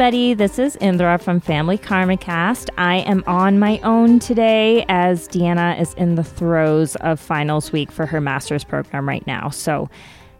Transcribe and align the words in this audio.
everybody. 0.00 0.32
This 0.32 0.60
is 0.60 0.76
Indra 0.76 1.18
from 1.18 1.40
Family 1.40 1.76
Karma 1.76 2.16
Cast. 2.16 2.70
I 2.78 2.98
am 2.98 3.24
on 3.26 3.58
my 3.58 3.80
own 3.80 4.20
today 4.20 4.84
as 4.88 5.26
Deanna 5.26 5.80
is 5.80 5.92
in 5.94 6.14
the 6.14 6.22
throes 6.22 6.94
of 7.00 7.18
finals 7.18 7.72
week 7.72 7.90
for 7.90 8.06
her 8.06 8.20
master's 8.20 8.62
program 8.62 9.08
right 9.08 9.26
now. 9.26 9.48
So 9.48 9.90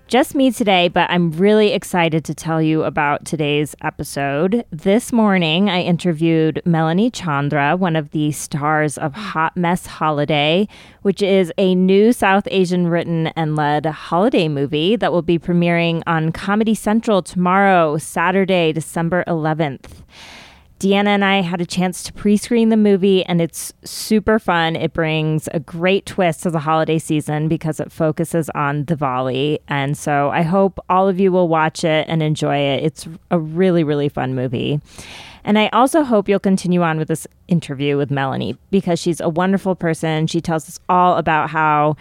just 0.09 0.35
me 0.35 0.51
today, 0.51 0.89
but 0.89 1.11
I'm 1.11 1.33
really 1.33 1.73
excited 1.73 2.25
to 2.25 2.35
tell 2.35 2.63
you 2.63 2.83
about 2.83 3.27
today's 3.27 3.77
episode. 3.83 4.65
This 4.71 5.13
morning, 5.13 5.69
I 5.69 5.83
interviewed 5.83 6.63
Melanie 6.65 7.11
Chandra, 7.11 7.77
one 7.77 7.95
of 7.95 8.13
the 8.13 8.33
stars 8.33 8.97
of 8.97 9.13
Hot 9.13 9.55
Mess 9.55 9.85
Holiday, 9.85 10.67
which 11.03 11.21
is 11.21 11.53
a 11.59 11.75
new 11.75 12.15
South 12.15 12.49
Asian 12.51 12.89
written 12.89 13.27
and 13.29 13.55
led 13.55 13.85
holiday 13.85 14.49
movie 14.49 14.97
that 14.97 15.13
will 15.13 15.21
be 15.21 15.39
premiering 15.39 16.03
on 16.07 16.33
Comedy 16.33 16.75
Central 16.75 17.21
tomorrow, 17.21 17.99
Saturday, 17.99 18.73
December 18.73 19.25
11th. 19.27 20.05
Deanna 20.79 21.09
and 21.09 21.25
I 21.25 21.43
had 21.43 21.61
a 21.61 21.67
chance 21.67 22.05
to 22.05 22.13
pre 22.13 22.37
screen 22.37 22.69
the 22.69 22.77
movie, 22.77 23.25
and 23.25 23.41
it's 23.41 23.73
super 23.85 24.39
fun. 24.39 24.77
It 24.77 24.93
brings 24.93 25.49
a 25.53 25.59
great 25.59 26.07
twist 26.07 26.45
to 26.45 26.51
the 26.51 26.61
holiday 26.61 26.99
season 26.99 27.49
because 27.49 27.81
it 27.81 27.91
focuses 27.91 28.49
on 28.51 28.85
the 28.85 28.97
Diwali. 28.97 29.59
And 29.67 29.99
so 29.99 30.31
I 30.31 30.43
hope 30.43 30.79
all 30.89 31.09
of 31.09 31.19
you 31.19 31.33
will 31.33 31.49
watch 31.49 31.83
it 31.83 32.07
and 32.09 32.23
enjoy 32.23 32.57
it. 32.57 32.85
It's 32.85 33.09
a 33.31 33.41
really, 33.41 33.83
really 33.83 34.09
fun 34.09 34.37
movie. 34.37 34.81
And 35.45 35.59
I 35.59 35.69
also 35.69 36.05
hope 36.05 36.29
you'll 36.29 36.39
continue 36.39 36.83
on 36.83 36.99
with 36.99 37.09
this 37.09 37.27
interview 37.49 37.97
with 37.97 38.11
Melanie 38.11 38.57
because 38.71 39.01
she's 39.01 39.21
a 39.21 39.29
wonderful 39.29 39.75
person. 39.75 40.27
She 40.27 40.41
tells 40.41 40.69
us 40.69 40.79
all 40.89 41.17
about 41.17 41.51
how 41.51 41.97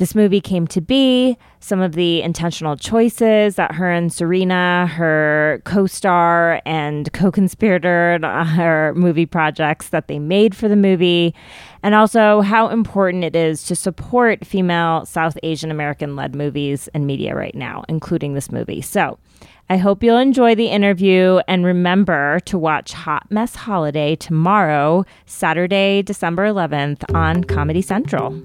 this 0.00 0.14
movie 0.14 0.40
came 0.40 0.66
to 0.66 0.80
be, 0.80 1.36
some 1.60 1.82
of 1.82 1.92
the 1.92 2.22
intentional 2.22 2.74
choices 2.74 3.56
that 3.56 3.74
her 3.74 3.92
and 3.92 4.10
Surina, 4.10 4.88
her 4.88 5.60
co 5.66 5.86
star 5.86 6.62
and 6.64 7.12
co 7.12 7.30
conspirator 7.30 8.18
her 8.22 8.94
movie 8.96 9.26
projects 9.26 9.90
that 9.90 10.08
they 10.08 10.18
made 10.18 10.56
for 10.56 10.68
the 10.68 10.74
movie, 10.74 11.34
and 11.82 11.94
also 11.94 12.40
how 12.40 12.68
important 12.68 13.24
it 13.24 13.36
is 13.36 13.62
to 13.64 13.76
support 13.76 14.46
female 14.46 15.04
South 15.04 15.36
Asian 15.42 15.70
American 15.70 16.16
led 16.16 16.34
movies 16.34 16.88
and 16.94 17.06
media 17.06 17.36
right 17.36 17.54
now, 17.54 17.84
including 17.86 18.32
this 18.32 18.50
movie. 18.50 18.80
So, 18.80 19.18
I 19.68 19.76
hope 19.76 20.02
you'll 20.02 20.16
enjoy 20.16 20.54
the 20.54 20.68
interview 20.68 21.40
and 21.46 21.62
remember 21.62 22.40
to 22.46 22.56
watch 22.56 22.94
Hot 22.94 23.30
Mess 23.30 23.54
Holiday 23.54 24.16
tomorrow, 24.16 25.04
Saturday, 25.26 26.00
December 26.00 26.46
11th 26.46 27.14
on 27.14 27.44
Comedy 27.44 27.82
Central. 27.82 28.40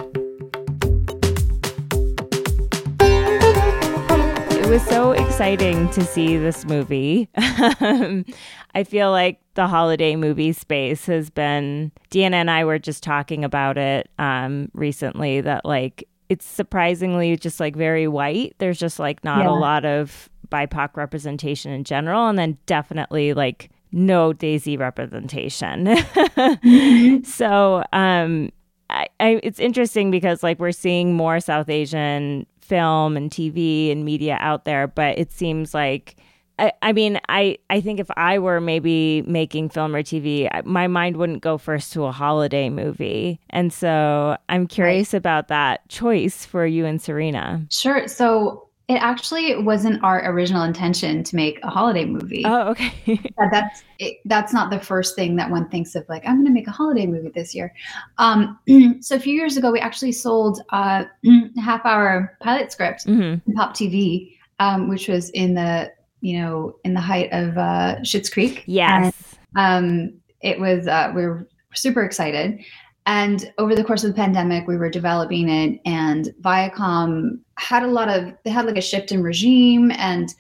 It 4.66 4.70
was 4.70 4.86
so 4.88 5.12
exciting 5.12 5.92
to 5.92 6.04
see 6.04 6.38
this 6.38 6.66
movie. 6.66 7.30
I 7.38 8.84
feel 8.84 9.12
like 9.12 9.40
the 9.54 9.68
holiday 9.68 10.16
movie 10.16 10.54
space 10.54 11.06
has 11.06 11.30
been. 11.30 11.92
Deanna 12.10 12.34
and 12.34 12.50
I 12.50 12.66
were 12.66 12.80
just 12.80 13.04
talking 13.04 13.44
about 13.46 13.78
it 13.78 14.10
um, 14.18 14.72
recently 14.74 15.40
that 15.42 15.66
like 15.66 16.10
it's 16.30 16.48
surprisingly 16.48 17.38
just 17.38 17.60
like 17.60 17.76
very 17.76 18.08
white. 18.08 18.56
There's 18.58 18.80
just 18.80 18.98
like 18.98 19.24
not 19.24 19.44
yeah. 19.44 19.52
a 19.52 19.54
lot 19.54 19.86
of 19.86 20.32
BIPOC 20.50 20.98
representation 20.98 21.72
in 21.72 21.84
general, 21.84 22.28
and 22.28 22.40
then 22.40 22.58
definitely 22.66 23.36
like 23.36 23.70
no 23.92 24.34
Desi 24.34 24.80
representation. 24.80 25.86
mm-hmm. 25.86 27.24
So, 27.24 27.84
um, 27.94 28.50
I, 28.90 29.06
I, 29.20 29.40
it's 29.44 29.60
interesting 29.60 30.10
because 30.10 30.42
like 30.42 30.58
we're 30.58 30.72
seeing 30.72 31.14
more 31.14 31.40
South 31.40 31.70
Asian 31.70 32.48
film 32.66 33.16
and 33.16 33.30
TV 33.32 33.92
and 33.92 34.04
media 34.04 34.38
out 34.40 34.66
there, 34.66 34.88
but 34.88 35.18
it 35.18 35.32
seems 35.32 35.74
like 35.74 36.16
I, 36.58 36.72
I 36.82 36.94
mean, 36.94 37.20
I, 37.28 37.58
I 37.70 37.82
think 37.82 38.00
if 38.00 38.10
I 38.16 38.40
were 38.40 38.62
maybe 38.62 39.24
making 39.24 39.70
film 39.70 39.96
or 39.96 40.04
TV, 40.04 40.50
my 40.66 40.88
mind 40.88 41.18
wouldn't 41.18 41.42
go 41.42 41.58
first 41.58 41.92
to 41.94 42.06
a 42.06 42.12
holiday 42.12 42.70
movie. 42.70 43.40
And 43.50 43.74
so 43.74 44.38
I'm 44.48 44.68
curious 44.68 45.14
right. 45.14 45.18
about 45.18 45.50
that 45.50 45.88
choice 45.90 46.46
for 46.46 46.66
you 46.66 46.86
and 46.86 47.00
Surina. 47.00 47.72
Sure. 47.72 48.08
So 48.08 48.70
it 48.88 48.96
actually 48.96 49.56
wasn't 49.64 50.04
our 50.04 50.24
original 50.32 50.64
intention 50.64 51.24
to 51.24 51.36
make 51.36 51.60
a 51.64 51.70
holiday 51.70 52.06
movie. 52.06 52.44
Oh, 52.46 52.70
okay. 52.70 53.20
that's 53.52 53.84
it, 53.98 54.18
that's 54.26 54.54
not 54.54 54.70
the 54.70 54.80
first 54.80 55.16
thing 55.16 55.36
that 55.38 55.50
one 55.50 55.68
thinks 55.70 55.96
of. 55.96 56.06
Like, 56.08 56.24
I'm 56.26 56.36
going 56.36 56.46
to 56.46 56.52
make 56.52 56.68
a 56.68 56.72
holiday 56.72 57.08
movie 57.08 57.32
this 57.34 57.56
year. 57.56 57.74
Um, 58.20 58.60
so 59.02 59.16
a 59.16 59.20
few 59.20 59.34
years 59.34 59.58
ago, 59.58 59.72
we 59.72 59.80
actually 59.80 60.12
sold 60.12 60.62
a 60.70 61.08
half 61.64 61.84
hour 61.84 62.38
pilot 62.42 62.72
script 62.72 63.08
mm-hmm. 63.08 63.52
Pop 63.54 63.74
TV, 63.74 64.38
um, 64.60 64.88
which 64.88 65.08
was 65.08 65.32
in 65.32 65.56
the 65.56 65.92
you 66.22 66.40
know 66.40 66.76
in 66.84 66.94
the 66.94 67.02
height 67.02 67.30
of 67.32 67.58
uh, 67.58 67.96
Schitt's 68.02 68.30
Creek. 68.30 68.64
Yes. 68.68 69.14
And, 69.56 69.86
um, 69.86 70.14
it 70.42 70.60
was 70.60 70.88
uh, 70.88 71.12
we 71.16 71.26
were 71.26 71.48
super 71.74 72.04
excited. 72.04 72.64
And 73.06 73.54
over 73.58 73.76
the 73.76 73.84
course 73.84 74.04
of 74.04 74.10
the 74.10 74.16
pandemic, 74.16 74.68
we 74.68 74.78
were 74.78 74.90
developing 74.90 75.48
it, 75.48 75.80
and 75.86 76.34
Viacom 76.42 77.40
had 77.58 77.84
a 77.84 77.88
lot 77.88 78.10
of, 78.10 78.34
they 78.44 78.50
had 78.50 78.66
like 78.66 78.78
a 78.78 78.82
shift 78.82 79.12
in 79.12 79.22
regime 79.22 79.92
and 79.92 80.34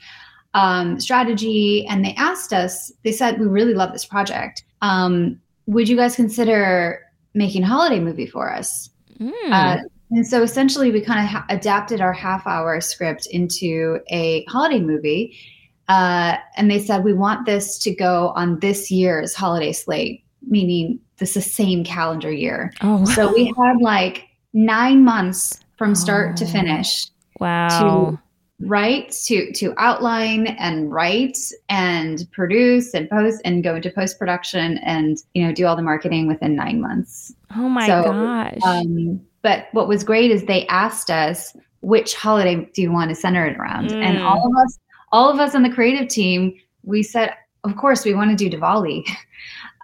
um, 0.56 1.00
strategy. 1.00 1.86
And 1.88 2.03
they 2.03 2.16
asked 2.16 2.53
us, 2.53 2.92
they 3.03 3.12
said, 3.12 3.40
We 3.40 3.46
really 3.46 3.76
love 3.76 3.94
this 3.94 4.06
project. 4.06 4.64
Um, 4.81 5.40
would 5.68 5.88
you 5.88 5.96
guys 5.96 6.16
consider 6.16 7.02
making 7.34 7.64
a 7.64 7.68
holiday 7.68 8.00
movie 8.00 8.26
for 8.26 8.52
us? 8.52 8.90
Mm. 9.20 9.34
Uh, 9.52 9.78
and 10.12 10.26
so 10.26 10.42
essentially, 10.42 10.92
we 10.92 11.02
kind 11.02 11.20
of 11.20 11.26
ha- 11.28 11.46
adapted 11.50 12.02
our 12.02 12.14
half 12.14 12.47
hour 12.47 12.80
script 12.82 13.28
into 13.28 14.00
a 14.09 14.44
holiday 14.46 14.80
movie. 14.80 15.38
Uh, 15.88 16.38
and 16.58 16.72
they 16.72 16.80
said, 16.80 17.03
We 17.03 17.14
want 17.14 17.46
this 17.46 17.78
to 17.80 17.94
go 17.94 18.30
on 18.36 18.59
this 18.59 18.90
year's 18.90 19.36
holiday 19.36 19.72
slate, 19.72 20.24
meaning 20.47 21.00
this 21.18 21.36
is 21.38 21.46
the 21.46 21.50
same 21.50 21.84
calendar 21.84 22.31
year. 22.31 22.74
Oh, 22.81 23.06
so 23.06 23.34
we 23.34 23.53
had 23.58 23.78
like 23.80 24.28
nine 24.53 25.03
months 25.03 25.64
from 25.78 25.96
start 25.96 26.31
oh, 26.34 26.36
to 26.38 26.46
finish. 26.52 27.08
Wow. 27.40 28.12
To 28.12 28.20
write, 28.66 29.12
to 29.26 29.52
to 29.53 29.74
outline 29.78 30.48
and 30.48 30.92
write 30.92 31.38
and 31.70 32.26
produce 32.31 32.94
and 32.94 33.09
post 33.09 33.42
and 33.44 33.64
go 33.64 33.76
into 33.76 33.90
post 33.90 34.18
production 34.18 34.78
and 34.80 35.18
you 35.34 35.46
know 35.46 35.53
do 35.53 35.66
all 35.66 35.76
the 35.76 35.81
marketing 35.81 36.28
within 36.28 36.56
nine 36.56 36.81
months. 36.81 37.34
Oh 37.56 37.70
my 37.70 37.88
so, 37.88 38.03
gosh. 38.03 38.58
Um, 38.64 39.22
but 39.42 39.68
what 39.74 39.88
was 39.88 40.03
great 40.03 40.32
is 40.32 40.46
they 40.46 40.66
asked 40.68 41.12
us 41.12 41.56
which 41.82 42.16
holiday 42.16 42.68
do 42.74 42.82
you 42.82 42.92
want 42.92 43.09
to 43.09 43.16
center 43.16 43.46
it 43.46 43.58
around, 43.58 43.90
mm. 43.90 44.03
and 44.03 44.20
all 44.24 44.47
of 44.47 44.53
us, 44.66 44.80
all 45.12 45.30
of 45.30 45.40
us 45.40 45.53
on 45.53 45.64
the 45.64 45.70
creative 45.70 46.08
team, 46.08 46.56
we 46.84 47.03
said, 47.03 47.34
of 47.64 47.76
course, 47.76 48.06
we 48.06 48.14
want 48.14 48.38
to 48.38 48.50
do 48.50 48.56
Diwali. 48.56 49.06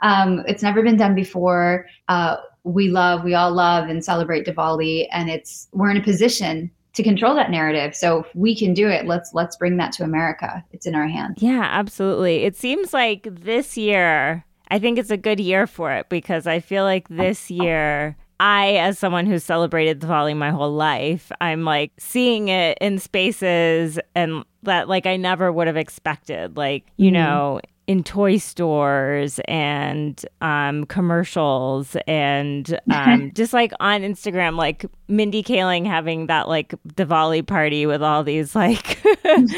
Um, 0.01 0.43
it's 0.47 0.63
never 0.63 0.81
been 0.81 0.97
done 0.97 1.15
before. 1.15 1.85
Uh, 2.07 2.37
we 2.63 2.89
love, 2.89 3.23
we 3.23 3.33
all 3.33 3.51
love 3.51 3.89
and 3.89 4.03
celebrate 4.03 4.45
Diwali, 4.45 5.07
and 5.11 5.29
it's 5.29 5.67
we're 5.71 5.89
in 5.89 5.97
a 5.97 6.03
position 6.03 6.71
to 6.93 7.03
control 7.03 7.35
that 7.35 7.51
narrative. 7.51 7.95
So 7.95 8.19
if 8.19 8.35
we 8.35 8.55
can 8.55 8.73
do 8.73 8.87
it, 8.87 9.05
let's 9.05 9.33
let's 9.33 9.55
bring 9.55 9.77
that 9.77 9.91
to 9.93 10.03
America. 10.03 10.63
It's 10.71 10.85
in 10.85 10.95
our 10.95 11.07
hands. 11.07 11.41
Yeah, 11.41 11.67
absolutely. 11.71 12.43
It 12.43 12.55
seems 12.55 12.93
like 12.93 13.27
this 13.29 13.77
year, 13.77 14.45
I 14.69 14.79
think 14.79 14.97
it's 14.97 15.11
a 15.11 15.17
good 15.17 15.39
year 15.39 15.67
for 15.67 15.91
it 15.93 16.09
because 16.09 16.47
I 16.47 16.59
feel 16.59 16.83
like 16.83 17.07
this 17.07 17.49
year 17.49 18.15
I, 18.41 18.77
as 18.77 18.97
someone 18.97 19.27
who's 19.27 19.43
celebrated 19.43 19.99
Diwali 19.99 20.35
my 20.35 20.49
whole 20.49 20.73
life, 20.73 21.31
I'm 21.39 21.63
like 21.63 21.91
seeing 21.99 22.47
it 22.47 22.75
in 22.81 22.97
spaces 22.97 23.99
and 24.15 24.43
that 24.63 24.89
like 24.89 25.05
I 25.05 25.15
never 25.17 25.51
would 25.51 25.67
have 25.67 25.77
expected. 25.77 26.57
Like, 26.57 26.85
you 26.97 27.11
mm 27.11 27.13
know, 27.13 27.61
in 27.91 28.05
toy 28.05 28.37
stores 28.37 29.41
and 29.49 30.25
um, 30.39 30.85
commercials 30.85 31.97
and 32.07 32.79
um, 32.89 33.31
just 33.35 33.51
like 33.51 33.73
on 33.81 33.99
Instagram, 33.99 34.55
like 34.55 34.85
Mindy 35.09 35.43
Kaling 35.43 35.85
having 35.85 36.27
that 36.27 36.47
like 36.47 36.73
Diwali 36.87 37.45
party 37.45 37.85
with 37.85 38.01
all 38.01 38.23
these 38.23 38.55
like 38.55 39.03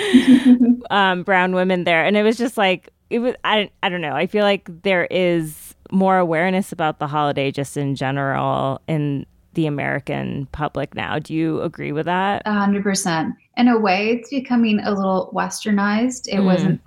um, 0.89 1.21
brown 1.21 1.53
women 1.53 1.83
there, 1.83 2.03
and 2.03 2.17
it 2.17 2.23
was 2.23 2.35
just 2.35 2.57
like 2.57 2.89
it 3.11 3.19
was. 3.19 3.35
I 3.43 3.69
I 3.83 3.89
don't 3.89 4.01
know. 4.01 4.15
I 4.15 4.25
feel 4.25 4.43
like 4.43 4.67
there 4.81 5.05
is 5.11 5.75
more 5.91 6.17
awareness 6.17 6.71
about 6.71 6.97
the 6.97 7.05
holiday 7.05 7.51
just 7.51 7.77
in 7.77 7.93
general 7.93 8.81
in 8.87 9.27
the 9.53 9.67
American 9.67 10.47
public 10.51 10.95
now. 10.95 11.19
Do 11.19 11.35
you 11.35 11.61
agree 11.61 11.91
with 11.91 12.07
that? 12.07 12.41
A 12.47 12.53
hundred 12.53 12.81
percent. 12.81 13.35
In 13.57 13.67
a 13.67 13.77
way, 13.77 14.09
it's 14.09 14.31
becoming 14.31 14.79
a 14.79 14.91
little 14.91 15.31
westernized. 15.35 16.27
It 16.27 16.37
mm. 16.37 16.45
wasn't 16.45 16.81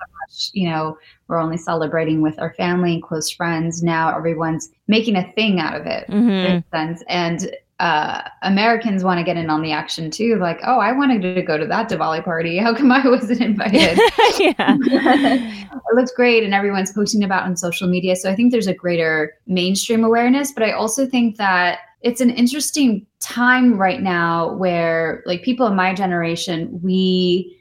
you 0.52 0.68
know, 0.68 0.98
we're 1.28 1.40
only 1.40 1.56
celebrating 1.56 2.22
with 2.22 2.38
our 2.38 2.54
family 2.54 2.94
and 2.94 3.02
close 3.02 3.30
friends. 3.30 3.82
Now 3.82 4.16
everyone's 4.16 4.70
making 4.88 5.16
a 5.16 5.32
thing 5.32 5.60
out 5.60 5.78
of 5.78 5.86
it. 5.86 6.06
Mm-hmm. 6.08 6.68
sense. 6.76 7.02
And 7.08 7.50
uh, 7.78 8.22
Americans 8.42 9.04
want 9.04 9.18
to 9.18 9.24
get 9.24 9.36
in 9.36 9.50
on 9.50 9.60
the 9.60 9.72
action 9.72 10.10
too. 10.10 10.36
Like, 10.36 10.60
oh, 10.64 10.78
I 10.78 10.92
wanted 10.92 11.20
to 11.22 11.42
go 11.42 11.58
to 11.58 11.66
that 11.66 11.90
Diwali 11.90 12.24
party. 12.24 12.56
How 12.56 12.74
come 12.74 12.90
I 12.90 13.06
wasn't 13.08 13.42
invited? 13.42 13.98
yeah. 14.38 14.76
it 14.80 15.94
looks 15.94 16.12
great 16.12 16.42
and 16.42 16.54
everyone's 16.54 16.92
posting 16.92 17.22
about 17.22 17.44
on 17.44 17.56
social 17.56 17.86
media. 17.86 18.16
So 18.16 18.30
I 18.30 18.34
think 18.34 18.50
there's 18.50 18.66
a 18.66 18.74
greater 18.74 19.34
mainstream 19.46 20.04
awareness. 20.04 20.52
But 20.52 20.62
I 20.62 20.72
also 20.72 21.06
think 21.06 21.36
that 21.36 21.80
it's 22.00 22.20
an 22.20 22.30
interesting 22.30 23.06
time 23.20 23.76
right 23.76 24.00
now 24.00 24.54
where 24.54 25.22
like 25.26 25.42
people 25.42 25.66
in 25.66 25.74
my 25.74 25.92
generation, 25.92 26.80
we 26.82 27.60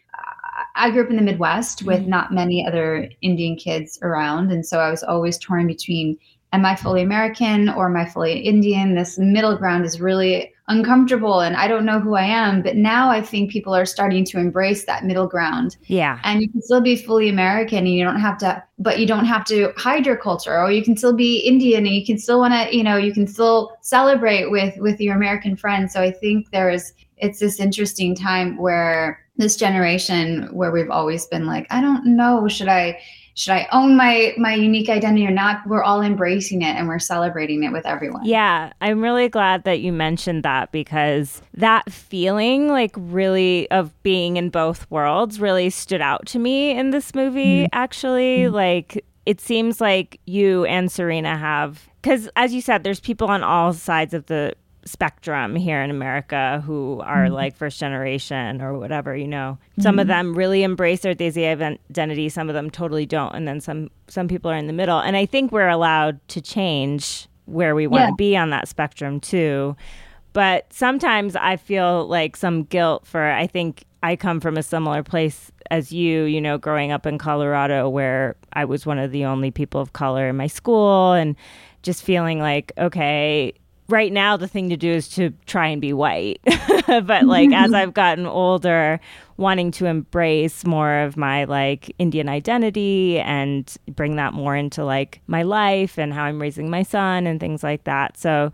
I 0.76 0.92
grew 0.92 1.04
up 1.04 1.10
in 1.10 1.16
the 1.16 1.22
Midwest 1.22 1.84
with 1.84 2.02
mm-hmm. 2.02 2.10
not 2.10 2.34
many 2.34 2.66
other 2.68 3.10
Indian 3.22 3.56
kids 3.56 3.98
around. 4.02 4.52
And 4.52 4.66
so 4.66 4.80
I 4.80 4.92
was 4.92 5.04
always 5.04 5.38
torn 5.38 5.68
between 5.68 6.18
am 6.54 6.66
I 6.66 6.76
fully 6.76 7.02
American 7.02 7.70
or 7.70 7.88
am 7.88 7.98
I 7.98 8.06
fully 8.06 8.40
Indian? 8.40 8.96
This 8.96 9.18
middle 9.18 9.58
ground 9.58 9.86
is 9.86 10.00
really 10.00 10.54
uncomfortable 10.68 11.42
and 11.42 11.56
I 11.56 11.68
don't 11.68 11.86
know 11.86 12.00
who 12.00 12.16
I 12.16 12.24
am. 12.24 12.62
But 12.62 12.76
now 12.76 13.10
I 13.10 13.22
think 13.22 13.52
people 13.52 13.76
are 13.76 13.86
starting 13.86 14.26
to 14.26 14.40
embrace 14.40 14.86
that 14.86 15.06
middle 15.06 15.28
ground. 15.28 15.78
Yeah. 15.86 16.20
And 16.24 16.42
you 16.42 16.50
can 16.50 16.62
still 16.62 16.82
be 16.82 16.96
fully 16.96 17.30
American 17.30 17.80
and 17.80 17.94
you 17.94 18.04
don't 18.04 18.20
have 18.20 18.38
to, 18.40 18.64
but 18.80 19.00
you 19.00 19.06
don't 19.06 19.26
have 19.26 19.46
to 19.46 19.72
hide 19.78 20.06
your 20.06 20.18
culture 20.18 20.58
or 20.58 20.72
you 20.72 20.84
can 20.84 20.98
still 20.98 21.14
be 21.14 21.40
Indian 21.40 21.86
and 21.86 21.96
you 21.96 22.06
can 22.06 22.18
still 22.18 22.40
want 22.40 22.54
to, 22.54 22.76
you 22.76 22.84
know, 22.84 22.98
you 22.98 23.14
can 23.14 23.28
still 23.28 23.78
celebrate 23.82 24.50
with, 24.50 24.76
with 24.78 25.00
your 25.00 25.16
American 25.16 25.56
friends. 25.56 25.94
So 25.94 26.02
I 26.02 26.12
think 26.12 26.50
there 26.52 26.70
is, 26.70 26.94
it's 27.18 27.40
this 27.40 27.60
interesting 27.60 28.16
time 28.16 28.58
where 28.58 29.20
this 29.38 29.56
generation 29.56 30.50
where 30.54 30.72
we've 30.72 30.90
always 30.90 31.26
been 31.28 31.46
like, 31.46 31.68
I 31.70 31.82
don't 31.82 32.06
know, 32.06 32.48
should 32.48 32.70
I, 32.70 33.00
should 33.36 33.52
I 33.52 33.68
own 33.74 33.98
my 33.98 34.34
my 34.38 34.54
unique 34.54 34.90
identity 34.90 35.28
or 35.28 35.32
not? 35.32 35.68
We're 35.68 35.84
all 35.84 36.02
embracing 36.02 36.62
it 36.62 36.76
and 36.78 36.88
we're 36.88 37.00
celebrating 37.00 37.64
it 37.64 37.74
with 37.74 37.86
everyone. 37.86 38.24
Yeah, 38.24 38.72
I'm 38.80 39.02
really 39.02 39.28
glad 39.28 39.66
that 39.66 39.82
you 39.82 39.92
mentioned 39.92 40.44
that 40.44 40.72
because 40.72 41.42
that 41.54 41.92
feeling 41.92 42.70
like 42.70 42.96
really 42.96 43.70
of 43.72 43.92
being 44.04 44.38
in 44.38 44.50
both 44.50 44.90
worlds 44.90 45.42
really 45.42 45.70
stood 45.70 46.00
out 46.00 46.26
to 46.28 46.40
me 46.40 46.72
in 46.72 46.92
this 46.92 47.14
movie 47.14 47.64
mm-hmm. 47.64 47.74
actually. 47.74 48.44
Mm-hmm. 48.44 48.56
Like 48.56 49.06
it 49.26 49.42
seems 49.42 49.82
like 49.82 50.22
you 50.26 50.64
and 50.66 50.88
Surina 50.88 51.38
have 51.38 51.90
because 52.02 52.30
as 52.38 52.54
you 52.54 52.62
said 52.62 52.86
there's 52.86 53.02
people 53.02 53.28
on 53.28 53.44
all 53.44 53.74
sides 53.74 54.14
of 54.14 54.28
the 54.28 54.54
spectrum 54.86 55.56
here 55.56 55.82
in 55.82 55.90
America 55.90 56.62
who 56.66 57.02
are 57.04 57.26
mm-hmm. 57.26 57.34
like 57.34 57.56
first 57.58 57.80
generation 57.80 58.62
or 58.62 58.78
whatever, 58.78 59.16
you 59.16 59.28
know. 59.28 59.58
Mm-hmm. 59.72 59.82
Some 59.82 60.00
of 60.00 60.04
mm-hmm. 60.04 60.10
them 60.10 60.36
really 60.36 60.64
embrace 60.64 61.02
their 61.02 61.16
Desi 61.16 61.46
identity, 61.46 62.30
some 62.30 62.50
of 62.50 62.54
them 62.54 62.70
totally 62.70 63.06
don't, 63.06 63.34
and 63.34 63.48
then 63.48 63.60
some 63.60 63.90
some 64.08 64.28
people 64.28 64.52
are 64.52 64.58
in 64.58 64.68
the 64.68 64.74
middle. 64.74 65.00
And 65.00 65.18
I 65.18 65.26
think 65.26 65.52
we're 65.52 65.70
allowed 65.70 66.26
to 66.30 66.42
change 66.42 67.28
where 67.46 67.76
we 67.76 67.88
want 67.88 68.04
yeah. 68.04 68.10
to 68.10 68.16
be 68.16 68.38
on 68.38 68.52
that 68.52 68.68
spectrum 68.68 69.20
too. 69.20 69.76
But 70.34 70.72
sometimes 70.72 71.36
I 71.36 71.56
feel 71.56 72.08
like 72.08 72.36
some 72.36 72.64
guilt 72.64 73.08
for 73.08 73.24
I 73.24 73.48
think 73.48 73.86
I 74.04 74.16
come 74.16 74.40
from 74.40 74.58
a 74.58 74.64
similar 74.64 75.02
place 75.02 75.52
as 75.72 75.92
you, 75.92 76.24
you 76.24 76.40
know, 76.40 76.60
growing 76.60 76.92
up 76.92 77.08
in 77.08 77.18
Colorado 77.18 77.90
where 77.90 78.36
I 78.54 78.66
was 78.66 78.86
one 78.86 79.00
of 79.00 79.12
the 79.12 79.26
only 79.26 79.50
people 79.50 79.82
of 79.82 79.94
color 79.94 80.30
in 80.30 80.38
my 80.38 80.48
school 80.48 81.14
and 81.14 81.36
just 81.82 82.04
feeling 82.04 82.40
like 82.40 82.72
okay, 82.78 83.54
right 83.88 84.12
now 84.12 84.36
the 84.36 84.48
thing 84.48 84.70
to 84.70 84.78
do 84.78 84.92
is 84.92 85.08
to 85.08 85.32
try 85.46 85.68
and 85.68 85.82
be 85.82 85.94
white 85.94 86.40
but 86.88 87.24
like 87.24 87.52
as 87.52 87.74
i've 87.74 87.94
gotten 87.94 88.26
older 88.26 89.00
wanting 89.38 89.70
to 89.72 89.86
embrace 89.86 90.66
more 90.66 91.00
of 91.00 91.18
my 91.18 91.44
like 91.44 91.94
indian 92.00 92.28
identity 92.28 93.20
and 93.20 93.76
bring 93.92 94.16
that 94.16 94.34
more 94.34 94.56
into 94.56 94.84
like 94.84 95.22
my 95.28 95.44
life 95.44 96.00
and 96.00 96.14
how 96.14 96.24
i'm 96.24 96.42
raising 96.42 96.70
my 96.70 96.84
son 96.84 97.28
and 97.28 97.40
things 97.40 97.64
like 97.64 97.84
that 97.84 98.18
so 98.18 98.52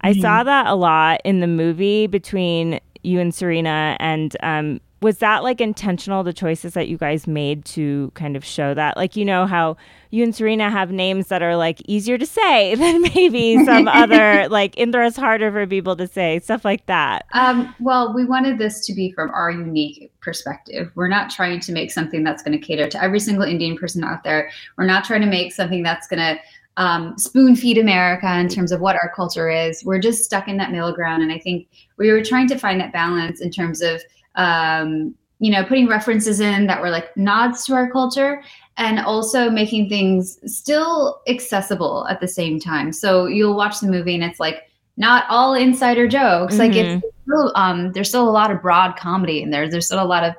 i 0.00 0.12
mm-hmm. 0.12 0.20
saw 0.20 0.42
that 0.42 0.66
a 0.66 0.74
lot 0.74 1.20
in 1.24 1.40
the 1.40 1.46
movie 1.46 2.06
between 2.06 2.80
you 3.02 3.20
and 3.20 3.32
surina 3.32 3.96
and 4.00 4.36
um, 4.42 4.80
was 5.02 5.18
that 5.18 5.42
like 5.42 5.60
intentional 5.60 6.22
the 6.22 6.32
choices 6.32 6.74
that 6.74 6.88
you 6.88 6.96
guys 6.96 7.26
made 7.26 7.64
to 7.64 8.10
kind 8.14 8.36
of 8.36 8.44
show 8.44 8.72
that 8.72 8.96
like 8.96 9.16
you 9.16 9.24
know 9.24 9.46
how 9.46 9.76
you 10.10 10.22
and 10.22 10.32
surina 10.32 10.70
have 10.70 10.92
names 10.92 11.26
that 11.26 11.42
are 11.42 11.56
like 11.56 11.82
easier 11.86 12.16
to 12.16 12.24
say 12.24 12.74
than 12.76 13.02
maybe 13.02 13.62
some 13.64 13.88
other 13.88 14.48
like 14.48 14.78
indra's 14.78 15.16
harder 15.16 15.50
for 15.50 15.66
people 15.66 15.96
to 15.96 16.06
say 16.06 16.38
stuff 16.38 16.64
like 16.64 16.86
that 16.86 17.26
um, 17.32 17.74
well 17.80 18.14
we 18.14 18.24
wanted 18.24 18.58
this 18.58 18.86
to 18.86 18.94
be 18.94 19.10
from 19.12 19.30
our 19.30 19.50
unique 19.50 20.10
perspective 20.20 20.90
we're 20.94 21.08
not 21.08 21.28
trying 21.28 21.58
to 21.58 21.72
make 21.72 21.90
something 21.90 22.22
that's 22.22 22.42
going 22.42 22.58
to 22.58 22.64
cater 22.64 22.88
to 22.88 23.02
every 23.02 23.20
single 23.20 23.44
indian 23.44 23.76
person 23.76 24.04
out 24.04 24.22
there 24.22 24.50
we're 24.78 24.86
not 24.86 25.04
trying 25.04 25.20
to 25.20 25.26
make 25.26 25.52
something 25.52 25.82
that's 25.82 26.06
going 26.06 26.20
to 26.20 26.40
um, 26.78 27.18
spoon 27.18 27.54
feed 27.54 27.76
America 27.76 28.38
in 28.38 28.48
terms 28.48 28.72
of 28.72 28.80
what 28.80 28.96
our 28.96 29.12
culture 29.14 29.50
is. 29.50 29.84
We're 29.84 29.98
just 29.98 30.24
stuck 30.24 30.48
in 30.48 30.56
that 30.56 30.70
middle 30.70 30.92
ground. 30.92 31.22
And 31.22 31.30
I 31.30 31.38
think 31.38 31.68
we 31.98 32.10
were 32.10 32.24
trying 32.24 32.48
to 32.48 32.58
find 32.58 32.80
that 32.80 32.94
balance 32.94 33.42
in 33.42 33.50
terms 33.50 33.82
of 33.82 34.02
um, 34.36 35.14
you 35.38 35.50
know, 35.50 35.64
putting 35.64 35.88
references 35.88 36.38
in 36.38 36.66
that 36.68 36.80
were 36.80 36.90
like 36.90 37.16
nods 37.16 37.64
to 37.66 37.74
our 37.74 37.90
culture 37.90 38.42
and 38.76 39.00
also 39.00 39.50
making 39.50 39.88
things 39.88 40.38
still 40.46 41.20
accessible 41.28 42.06
at 42.08 42.20
the 42.20 42.28
same 42.28 42.60
time. 42.60 42.92
So 42.92 43.26
you'll 43.26 43.56
watch 43.56 43.80
the 43.80 43.88
movie 43.88 44.14
and 44.14 44.22
it's 44.22 44.38
like 44.38 44.70
not 44.96 45.24
all 45.28 45.54
insider 45.54 46.06
jokes. 46.06 46.54
Mm-hmm. 46.54 46.62
Like 46.62 46.76
it's 46.76 47.04
mm-hmm. 47.04 47.30
still, 47.30 47.52
um, 47.56 47.92
there's 47.92 48.08
still 48.08 48.28
a 48.28 48.30
lot 48.30 48.50
of 48.50 48.62
broad 48.62 48.96
comedy 48.96 49.42
in 49.42 49.50
there. 49.50 49.68
There's 49.68 49.86
still 49.86 50.02
a 50.02 50.06
lot 50.06 50.22
of 50.22 50.34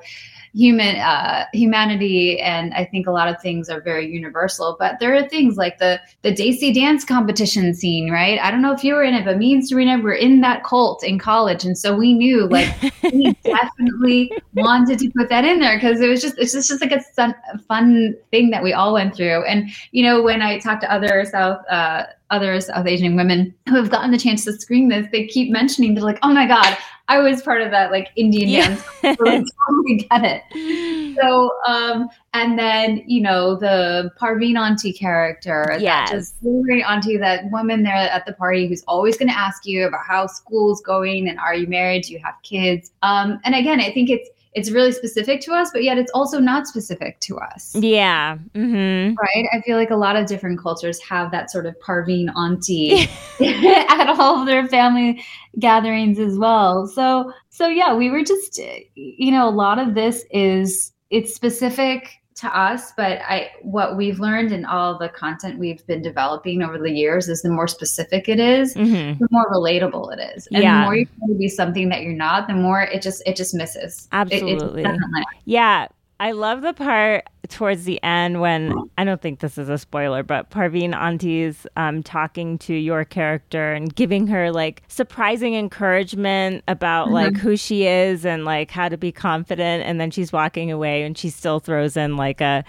human 0.53 0.97
uh, 0.97 1.45
humanity, 1.53 2.39
and 2.39 2.73
I 2.73 2.85
think 2.85 3.07
a 3.07 3.11
lot 3.11 3.27
of 3.27 3.41
things 3.41 3.69
are 3.69 3.81
very 3.81 4.11
universal. 4.11 4.75
But 4.79 5.00
there 5.00 5.15
are 5.15 5.27
things 5.27 5.57
like 5.57 5.79
the 5.79 6.00
the 6.21 6.31
Desi 6.31 6.73
dance 6.73 7.03
competition 7.03 7.73
scene, 7.73 8.11
right? 8.11 8.39
I 8.39 8.51
don't 8.51 8.61
know 8.61 8.71
if 8.71 8.83
you 8.83 8.94
were 8.94 9.03
in 9.03 9.13
it, 9.13 9.25
but 9.25 9.38
me 9.38 9.53
and 9.53 9.63
Surina 9.63 10.01
were 10.01 10.13
in 10.13 10.41
that 10.41 10.63
cult 10.63 11.03
in 11.03 11.19
college, 11.19 11.65
and 11.65 11.77
so 11.77 11.95
we 11.95 12.13
knew 12.13 12.47
like 12.47 12.69
we 13.03 13.33
definitely 13.44 14.31
wanted 14.53 15.00
to 15.00 15.09
put 15.11 15.29
that 15.29 15.45
in 15.45 15.59
there 15.59 15.77
because 15.77 16.00
it 16.01 16.09
was 16.09 16.21
just 16.21 16.38
it's 16.38 16.53
just, 16.53 16.69
just 16.69 16.81
like 16.81 16.91
a 16.91 17.01
fun, 17.01 17.35
fun 17.67 18.15
thing 18.31 18.50
that 18.51 18.63
we 18.63 18.73
all 18.73 18.94
went 18.94 19.15
through. 19.15 19.44
And 19.45 19.69
you 19.91 20.03
know, 20.03 20.21
when 20.21 20.41
I 20.41 20.59
talk 20.59 20.79
to 20.81 20.91
other 20.91 21.25
South. 21.25 21.61
Uh, 21.69 22.03
other 22.33 22.59
South 22.59 22.88
Asian 22.88 23.15
women 23.15 23.53
who 23.69 23.75
have 23.75 23.89
gotten 23.89 24.12
the 24.12 24.18
chance 24.18 24.44
to 24.45 24.53
screen 24.53 24.89
this, 24.89 25.07
they 25.12 25.27
keep 25.27 25.51
mentioning 25.51 25.94
they're 25.94 26.03
like, 26.03 26.19
"Oh 26.24 26.33
my 26.33 26.47
god, 26.47 26.77
I 27.09 27.19
was 27.19 27.41
part 27.41 27.62
of 27.62 27.71
that 27.71 27.91
like 27.91 28.09
Indian 28.15 28.50
yeah. 28.50 28.68
dance. 29.03 29.51
Totally 29.68 30.07
get 30.09 30.24
it. 30.24 30.94
So, 31.21 31.51
um, 31.68 32.09
and 32.33 32.57
then 32.57 33.03
you 33.06 33.21
know 33.21 33.56
the 33.56 34.09
Parveen 34.19 34.57
auntie 34.57 34.91
character, 34.91 35.77
yes. 35.80 36.09
that 36.09 36.15
just 36.15 36.35
great 36.41 36.81
auntie, 36.81 37.18
that 37.18 37.51
woman 37.51 37.83
there 37.83 37.94
at 37.94 38.25
the 38.25 38.33
party 38.33 38.68
who's 38.68 38.83
always 38.88 39.15
going 39.15 39.29
to 39.29 39.38
ask 39.38 39.63
you 39.63 39.86
about 39.86 40.03
how 40.07 40.25
school's 40.25 40.81
going 40.81 41.29
and 41.29 41.38
are 41.38 41.53
you 41.53 41.68
married, 41.68 42.06
do 42.06 42.13
you 42.13 42.19
have 42.24 42.33
kids? 42.41 42.91
Um, 43.03 43.39
and 43.44 43.53
again, 43.53 43.79
I 43.79 43.94
think 43.94 44.09
it's 44.09 44.27
it's 44.55 44.71
really 44.71 44.91
specific 44.91 45.41
to 45.41 45.53
us, 45.53 45.69
but 45.71 45.83
yet 45.83 45.97
it's 45.97 46.11
also 46.13 46.39
not 46.39 46.67
specific 46.67 47.19
to 47.21 47.39
us. 47.39 47.75
Yeah. 47.75 48.38
Mm-hmm. 48.53 49.15
Right. 49.15 49.47
I 49.51 49.61
feel 49.61 49.77
like 49.77 49.89
a 49.89 49.95
lot 49.95 50.15
of 50.15 50.27
different 50.27 50.59
cultures 50.59 51.01
have 51.01 51.31
that 51.31 51.51
sort 51.51 51.65
of 51.65 51.75
Parveen 51.79 52.33
auntie 52.35 53.09
at 53.41 54.09
all 54.09 54.41
of 54.41 54.47
their 54.47 54.67
family 54.67 55.23
gatherings 55.59 56.19
as 56.19 56.38
well. 56.38 56.88
So, 56.88 57.31
so 57.50 57.67
yeah, 57.67 57.95
we 57.95 58.10
were 58.10 58.24
just, 58.24 58.60
you 58.95 59.31
know, 59.31 59.48
a 59.48 59.51
lot 59.51 59.79
of 59.79 59.95
this 59.95 60.24
is 60.31 60.91
it's 61.10 61.33
specific 61.33 62.10
to 62.35 62.47
us 62.57 62.91
but 62.97 63.19
i 63.21 63.49
what 63.61 63.95
we've 63.95 64.19
learned 64.19 64.51
in 64.51 64.65
all 64.65 64.97
the 64.97 65.09
content 65.09 65.59
we've 65.59 65.85
been 65.87 66.01
developing 66.01 66.61
over 66.61 66.77
the 66.77 66.91
years 66.91 67.29
is 67.29 67.41
the 67.41 67.49
more 67.49 67.67
specific 67.67 68.29
it 68.29 68.39
is, 68.39 68.75
mm-hmm. 68.75 69.19
the 69.19 69.27
more 69.31 69.49
relatable 69.51 70.13
it 70.13 70.35
is. 70.35 70.47
And 70.47 70.63
yeah. 70.63 70.79
the 70.79 70.83
more 70.85 70.95
you 70.95 71.05
try 71.05 71.27
to 71.27 71.35
be 71.35 71.47
something 71.47 71.89
that 71.89 72.01
you're 72.01 72.13
not 72.13 72.47
the 72.47 72.53
more 72.53 72.81
it 72.81 73.01
just 73.01 73.23
it 73.25 73.35
just 73.35 73.53
misses. 73.53 74.07
Absolutely. 74.11 74.83
it, 74.83 74.99
yeah 75.45 75.87
I 76.24 76.32
love 76.32 76.62
the 76.62 76.72
part 76.72 77.25
towards 77.50 77.84
the 77.84 78.01
end 78.01 78.39
when 78.39 78.74
I 78.98 79.03
don't 79.03 79.22
think 79.22 79.42
this 79.42 79.58
is 79.58 79.68
a 79.68 79.77
spoiler, 79.77 80.24
but 80.24 80.50
Parveen 80.50 80.96
Auntie's 80.96 81.68
um, 81.75 82.01
talking 82.01 82.58
to 82.60 82.74
your 82.74 83.03
character 83.03 83.74
and 83.74 83.94
giving 83.94 84.27
her 84.27 84.50
like 84.50 84.84
surprising 84.88 85.53
encouragement 85.53 86.63
about 86.70 87.08
mm-hmm. 87.08 87.15
like 87.15 87.36
who 87.36 87.58
she 87.58 87.88
is 87.88 88.25
and 88.25 88.46
like 88.46 88.72
how 88.72 88.88
to 88.88 88.96
be 88.96 89.12
confident, 89.12 89.84
and 89.84 90.00
then 90.00 90.12
she's 90.12 90.32
walking 90.32 90.72
away 90.72 91.03
and 91.03 91.18
she 91.18 91.30
still 91.30 91.60
throws 91.60 91.98
in 91.98 92.15
like 92.15 92.39
a 92.39 92.63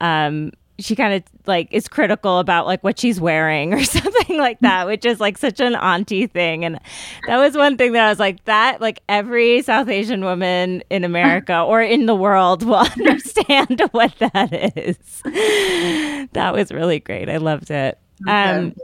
um, 0.00 0.50
she 0.78 0.96
kind 0.96 1.14
of 1.14 1.22
like 1.46 1.68
is 1.70 1.86
critical 1.86 2.38
about 2.38 2.66
like 2.66 2.82
what 2.82 2.98
she's 2.98 3.20
wearing 3.20 3.72
or 3.74 3.84
something 3.84 4.38
like 4.38 4.58
that, 4.60 4.86
which 4.86 5.04
is 5.04 5.20
like 5.20 5.38
such 5.38 5.60
an 5.60 5.74
auntie 5.76 6.26
thing. 6.26 6.64
And 6.64 6.80
that 7.26 7.38
was 7.38 7.56
one 7.56 7.76
thing 7.76 7.92
that 7.92 8.04
I 8.04 8.08
was 8.08 8.18
like, 8.18 8.44
that 8.44 8.80
like 8.80 9.00
every 9.08 9.62
South 9.62 9.88
Asian 9.88 10.24
woman 10.24 10.82
in 10.90 11.04
America 11.04 11.60
or 11.60 11.80
in 11.82 12.06
the 12.06 12.14
world 12.14 12.64
will 12.64 12.74
understand 12.98 13.82
what 13.92 14.14
that 14.18 14.76
is. 14.76 15.22
that 16.32 16.52
was 16.54 16.72
really 16.72 17.00
great. 17.00 17.28
I 17.28 17.36
loved 17.36 17.70
it. 17.70 17.98
Um, 18.26 18.74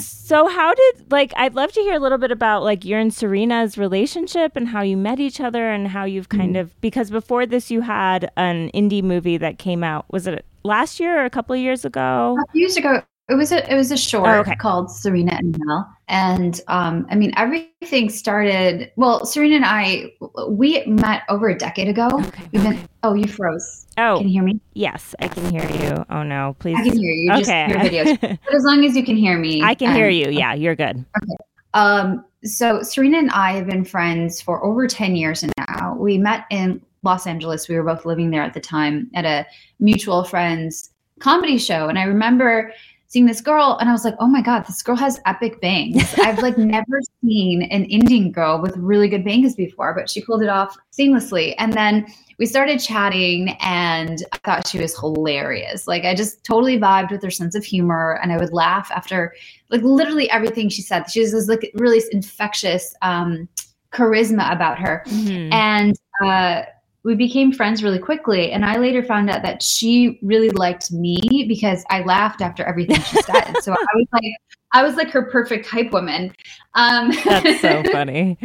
so 0.00 0.48
how 0.48 0.72
did 0.72 1.12
like 1.12 1.34
I'd 1.36 1.54
love 1.54 1.70
to 1.72 1.80
hear 1.80 1.94
a 1.94 1.98
little 1.98 2.16
bit 2.16 2.30
about 2.30 2.62
like 2.62 2.84
your 2.84 2.98
and 2.98 3.10
Surina's 3.10 3.76
relationship 3.76 4.56
and 4.56 4.68
how 4.68 4.80
you 4.80 4.96
met 4.96 5.20
each 5.20 5.38
other 5.38 5.70
and 5.70 5.88
how 5.88 6.04
you've 6.04 6.30
kind 6.30 6.54
mm-hmm. 6.54 6.62
of 6.62 6.80
because 6.80 7.10
before 7.10 7.44
this 7.44 7.70
you 7.70 7.82
had 7.82 8.30
an 8.38 8.70
indie 8.70 9.02
movie 9.02 9.36
that 9.36 9.58
came 9.58 9.84
out 9.84 10.10
was 10.10 10.26
it 10.26 10.46
last 10.62 11.00
year 11.00 11.20
or 11.20 11.24
a 11.24 11.30
couple 11.30 11.54
of 11.54 11.60
years 11.60 11.84
ago? 11.84 12.36
A 12.40 12.52
few 12.52 12.62
years 12.62 12.76
ago. 12.76 13.02
It 13.30 13.36
was 13.36 13.52
a 13.52 13.72
it 13.72 13.76
was 13.76 13.92
a 13.92 13.96
short 13.96 14.28
oh, 14.28 14.40
okay. 14.40 14.56
called 14.56 14.88
Surina 14.88 15.38
and 15.38 15.56
Mel, 15.60 15.88
and 16.08 16.60
um, 16.66 17.06
I 17.10 17.14
mean 17.14 17.32
everything 17.36 18.10
started. 18.10 18.90
Well, 18.96 19.20
Surina 19.20 19.54
and 19.54 19.64
I 19.64 20.12
we 20.48 20.84
met 20.86 21.22
over 21.28 21.48
a 21.48 21.56
decade 21.56 21.86
ago. 21.86 22.08
Okay, 22.12 22.48
We've 22.52 22.62
been. 22.64 22.88
Oh, 23.04 23.14
you 23.14 23.28
froze. 23.28 23.86
Oh, 23.98 24.18
can 24.18 24.26
you 24.26 24.32
hear 24.32 24.42
me? 24.42 24.60
Yes, 24.74 25.14
I 25.20 25.28
can 25.28 25.48
hear 25.48 25.62
you. 25.70 26.04
Oh 26.10 26.24
no, 26.24 26.56
please. 26.58 26.76
I 26.76 26.88
can 26.88 26.98
hear 26.98 27.12
you. 27.12 27.30
Okay. 27.34 27.66
Just 27.68 27.70
your 27.70 27.78
videos. 27.78 28.20
but 28.44 28.54
as 28.54 28.64
long 28.64 28.84
as 28.84 28.96
you 28.96 29.04
can 29.04 29.16
hear 29.16 29.38
me, 29.38 29.62
I 29.62 29.76
can 29.76 29.94
hear 29.94 30.08
you. 30.08 30.28
Yeah, 30.30 30.54
you're 30.54 30.74
good. 30.74 30.96
Okay. 31.16 31.36
Um. 31.74 32.24
So 32.42 32.80
Surina 32.80 33.18
and 33.18 33.30
I 33.30 33.52
have 33.52 33.68
been 33.68 33.84
friends 33.84 34.42
for 34.42 34.64
over 34.64 34.88
ten 34.88 35.14
years 35.14 35.44
now. 35.68 35.94
We 35.94 36.18
met 36.18 36.46
in 36.50 36.82
Los 37.02 37.26
Angeles. 37.26 37.68
We 37.68 37.76
were 37.76 37.82
both 37.82 38.04
living 38.04 38.30
there 38.30 38.42
at 38.42 38.54
the 38.54 38.60
time 38.60 39.10
at 39.14 39.24
a 39.24 39.46
mutual 39.78 40.24
friend's 40.24 40.90
comedy 41.18 41.58
show. 41.58 41.88
And 41.88 41.98
I 41.98 42.02
remember 42.04 42.72
seeing 43.10 43.26
this 43.26 43.40
girl 43.40 43.76
and 43.80 43.88
I 43.88 43.92
was 43.92 44.04
like, 44.04 44.14
oh 44.20 44.28
my 44.28 44.40
God, 44.40 44.66
this 44.66 44.82
girl 44.82 44.94
has 44.94 45.20
epic 45.26 45.60
bangs. 45.60 46.14
I've 46.18 46.38
like 46.38 46.56
never 46.56 47.00
seen 47.20 47.62
an 47.62 47.84
Indian 47.86 48.30
girl 48.30 48.62
with 48.62 48.76
really 48.76 49.08
good 49.08 49.24
bangs 49.24 49.56
before, 49.56 49.94
but 49.94 50.08
she 50.08 50.22
pulled 50.22 50.42
it 50.42 50.48
off 50.48 50.78
seamlessly. 50.96 51.56
And 51.58 51.72
then 51.72 52.06
we 52.38 52.46
started 52.46 52.78
chatting 52.78 53.56
and 53.60 54.24
I 54.32 54.38
thought 54.38 54.68
she 54.68 54.78
was 54.78 54.96
hilarious. 54.96 55.88
Like 55.88 56.04
I 56.04 56.14
just 56.14 56.44
totally 56.44 56.78
vibed 56.78 57.10
with 57.10 57.22
her 57.24 57.32
sense 57.32 57.56
of 57.56 57.64
humor 57.64 58.20
and 58.22 58.32
I 58.32 58.36
would 58.36 58.52
laugh 58.52 58.92
after 58.94 59.34
like 59.70 59.82
literally 59.82 60.30
everything 60.30 60.68
she 60.68 60.80
said. 60.80 61.10
She 61.10 61.20
was 61.20 61.32
this 61.32 61.48
like 61.48 61.68
really 61.74 62.00
infectious 62.12 62.94
um 63.02 63.48
charisma 63.92 64.52
about 64.52 64.78
her. 64.78 65.02
Mm-hmm. 65.08 65.52
And 65.52 65.96
uh 66.24 66.62
we 67.02 67.14
became 67.14 67.52
friends 67.52 67.82
really 67.82 67.98
quickly. 67.98 68.52
And 68.52 68.64
I 68.64 68.76
later 68.76 69.02
found 69.02 69.30
out 69.30 69.42
that 69.42 69.62
she 69.62 70.18
really 70.22 70.50
liked 70.50 70.92
me 70.92 71.46
because 71.48 71.84
I 71.90 72.02
laughed 72.02 72.42
after 72.42 72.64
everything 72.64 73.00
she 73.02 73.22
said. 73.22 73.54
so 73.62 73.72
I 73.72 73.86
was 73.94 74.06
like, 74.12 74.32
I 74.72 74.82
was 74.82 74.96
like 74.96 75.10
her 75.10 75.22
perfect 75.30 75.66
hype 75.66 75.92
woman. 75.92 76.34
Um, 76.74 77.12
That's 77.24 77.60
so 77.60 77.82
funny. 77.92 78.38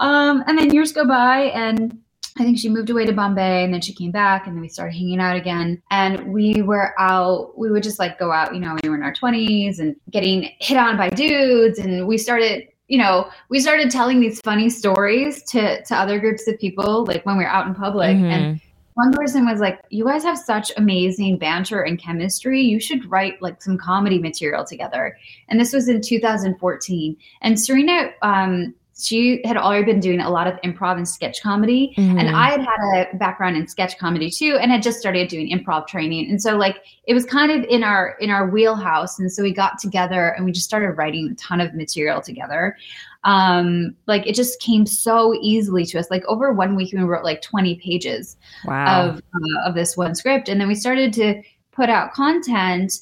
um, 0.00 0.44
and 0.46 0.58
then 0.58 0.74
years 0.74 0.92
go 0.92 1.06
by, 1.06 1.52
and 1.54 1.98
I 2.38 2.42
think 2.44 2.58
she 2.58 2.68
moved 2.68 2.90
away 2.90 3.06
to 3.06 3.12
Bombay, 3.12 3.64
and 3.64 3.72
then 3.72 3.80
she 3.80 3.94
came 3.94 4.10
back, 4.10 4.46
and 4.46 4.54
then 4.54 4.60
we 4.60 4.68
started 4.68 4.92
hanging 4.92 5.20
out 5.20 5.36
again. 5.36 5.82
And 5.90 6.32
we 6.32 6.62
were 6.62 6.94
out. 6.98 7.58
We 7.58 7.70
would 7.70 7.82
just 7.82 7.98
like 7.98 8.18
go 8.18 8.30
out, 8.30 8.54
you 8.54 8.60
know, 8.60 8.76
we 8.82 8.88
were 8.88 8.96
in 8.96 9.02
our 9.02 9.14
twenties, 9.14 9.78
and 9.78 9.96
getting 10.10 10.50
hit 10.58 10.76
on 10.76 10.96
by 10.96 11.08
dudes, 11.08 11.78
and 11.78 12.06
we 12.06 12.18
started 12.18 12.68
you 12.90 12.98
know, 12.98 13.30
we 13.48 13.60
started 13.60 13.88
telling 13.88 14.18
these 14.18 14.40
funny 14.40 14.68
stories 14.68 15.44
to 15.44 15.82
to 15.84 15.94
other 15.96 16.18
groups 16.18 16.48
of 16.48 16.58
people, 16.58 17.04
like 17.04 17.24
when 17.24 17.38
we 17.38 17.44
were 17.44 17.48
out 17.48 17.68
in 17.68 17.74
public. 17.74 18.16
Mm-hmm. 18.16 18.24
And 18.24 18.60
one 18.94 19.12
person 19.12 19.46
was 19.46 19.60
like, 19.60 19.80
"You 19.90 20.04
guys 20.04 20.24
have 20.24 20.36
such 20.36 20.72
amazing 20.76 21.38
banter 21.38 21.82
and 21.82 22.00
chemistry. 22.00 22.60
You 22.60 22.80
should 22.80 23.08
write 23.08 23.40
like 23.40 23.62
some 23.62 23.78
comedy 23.78 24.18
material 24.18 24.64
together." 24.64 25.16
And 25.48 25.60
this 25.60 25.72
was 25.72 25.88
in 25.88 26.00
2014. 26.00 27.16
And 27.42 27.54
Surina 27.54 28.12
um, 28.22 28.74
she 29.02 29.40
had 29.44 29.56
already 29.56 29.84
been 29.84 30.00
doing 30.00 30.20
a 30.20 30.30
lot 30.30 30.46
of 30.46 30.60
improv 30.62 30.96
and 30.96 31.08
sketch 31.08 31.42
comedy. 31.42 31.94
Mm-hmm. 31.96 32.18
and 32.18 32.28
i 32.36 32.50
had 32.50 32.60
had 32.60 33.08
a 33.12 33.16
background 33.16 33.56
in 33.56 33.66
sketch 33.66 33.98
comedy 33.98 34.30
too 34.30 34.58
and 34.60 34.70
had 34.70 34.82
just 34.82 34.98
started 34.98 35.28
doing 35.28 35.50
improv 35.50 35.86
training. 35.86 36.30
And 36.30 36.40
so 36.40 36.56
like 36.56 36.82
it 37.04 37.14
was 37.14 37.24
kind 37.24 37.50
of 37.50 37.68
in 37.68 37.82
our 37.82 38.16
in 38.20 38.30
our 38.30 38.48
wheelhouse. 38.48 39.18
And 39.18 39.30
so 39.32 39.42
we 39.42 39.52
got 39.52 39.78
together 39.78 40.28
and 40.30 40.44
we 40.44 40.52
just 40.52 40.66
started 40.66 40.92
writing 40.92 41.30
a 41.30 41.34
ton 41.34 41.60
of 41.60 41.74
material 41.74 42.20
together. 42.20 42.76
Um 43.24 43.96
like 44.06 44.26
it 44.26 44.34
just 44.34 44.60
came 44.60 44.86
so 44.86 45.34
easily 45.40 45.84
to 45.86 45.98
us. 45.98 46.10
Like 46.10 46.24
over 46.26 46.52
one 46.52 46.76
week 46.76 46.92
we 46.92 47.00
wrote 47.00 47.24
like 47.24 47.42
20 47.42 47.76
pages 47.76 48.36
wow. 48.64 49.08
of 49.08 49.16
uh, 49.18 49.68
of 49.68 49.74
this 49.74 49.96
one 49.96 50.14
script. 50.14 50.48
And 50.48 50.60
then 50.60 50.68
we 50.68 50.74
started 50.74 51.12
to 51.14 51.42
put 51.72 51.88
out 51.88 52.12
content. 52.12 52.92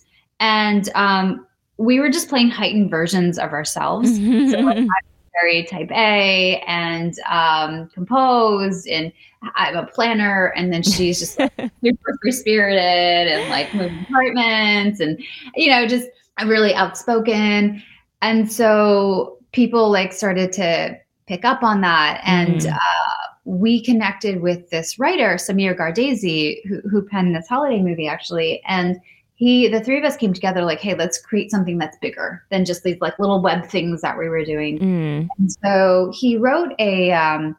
And 0.41 0.89
um 0.95 1.47
we 1.77 2.01
were 2.01 2.11
just 2.11 2.29
playing 2.29 2.51
heightened 2.51 2.91
versions 2.91 3.39
of 3.39 3.53
ourselves. 3.53 4.19
So 4.19 4.59
like, 4.61 4.87
very 5.33 5.65
type 5.65 5.91
A 5.91 6.63
and 6.67 7.15
um, 7.29 7.89
composed, 7.89 8.89
and 8.89 9.13
I'm 9.55 9.77
a 9.77 9.87
planner. 9.87 10.53
And 10.57 10.73
then 10.73 10.83
she's 10.83 11.19
just 11.19 11.39
like 11.39 11.53
super 11.85 12.19
free 12.23 12.33
spirited 12.33 12.79
and 12.79 13.51
like 13.51 13.73
moving 13.75 14.05
apartments, 14.09 15.01
and 15.01 15.23
you 15.55 15.71
know, 15.71 15.87
just 15.87 16.09
really 16.45 16.75
outspoken. 16.75 17.83
And 18.23 18.51
so 18.51 19.39
people 19.53 19.91
like 19.91 20.13
started 20.13 20.53
to 20.55 20.99
pick 21.27 21.45
up 21.45 21.63
on 21.63 21.81
that, 21.83 22.21
and 22.25 22.61
mm. 22.61 22.73
uh, 22.73 23.29
we 23.45 23.83
connected 23.83 24.43
with 24.43 24.69
this 24.71 24.99
writer 24.99 25.37
Samir 25.37 25.77
Gardezi, 25.77 26.67
who, 26.67 26.81
who 26.89 27.03
penned 27.03 27.35
this 27.35 27.49
holiday 27.49 27.83
movie 27.83 28.09
actually, 28.09 28.63
and 28.67 28.99
he 29.39 29.69
the 29.69 29.81
three 29.81 29.97
of 29.97 30.05
us 30.05 30.17
came 30.17 30.33
together 30.33 30.65
like 30.65 30.81
hey 30.81 30.95
let's 30.95 31.19
create 31.19 31.51
something 31.51 31.79
that's 31.79 31.97
bigger 31.99 32.45
than 32.51 32.65
just 32.65 32.83
these 32.83 33.01
like 33.01 33.19
little 33.19 33.41
web 33.41 33.65
things 33.65 34.03
that 34.03 34.19
we 34.19 34.29
were 34.29 34.45
doing 34.45 34.79
mm. 34.79 35.29
and 35.39 35.53
so 35.65 36.13
he 36.15 36.37
wrote 36.37 36.73
a 36.79 37.13
um 37.13 37.57